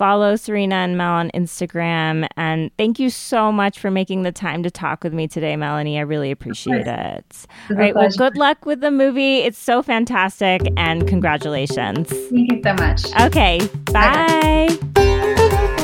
Follow 0.00 0.32
Surina 0.32 0.72
and 0.72 0.96
Mel 0.96 1.12
on 1.12 1.30
Instagram. 1.32 2.26
And 2.38 2.74
thank 2.78 2.98
you 2.98 3.10
so 3.10 3.52
much 3.52 3.78
for 3.78 3.90
making 3.90 4.22
the 4.22 4.32
time 4.32 4.62
to 4.62 4.70
talk 4.70 5.04
with 5.04 5.12
me 5.12 5.28
today, 5.28 5.56
Melanie. 5.56 5.98
I 5.98 6.02
really 6.02 6.30
appreciate 6.30 6.86
it. 6.86 7.46
All 7.68 7.76
right. 7.76 7.94
Well, 7.94 8.08
good 8.16 8.34
luck 8.38 8.64
with 8.64 8.80
the 8.80 8.90
movie. 8.90 9.40
It's 9.40 9.58
so 9.58 9.82
fantastic. 9.82 10.62
And 10.78 11.06
congratulations. 11.06 12.08
Thank 12.08 12.50
you 12.50 12.62
so 12.64 12.72
much. 12.72 13.14
Okay. 13.20 13.60
Bye. 13.92 14.78
bye 14.94 15.76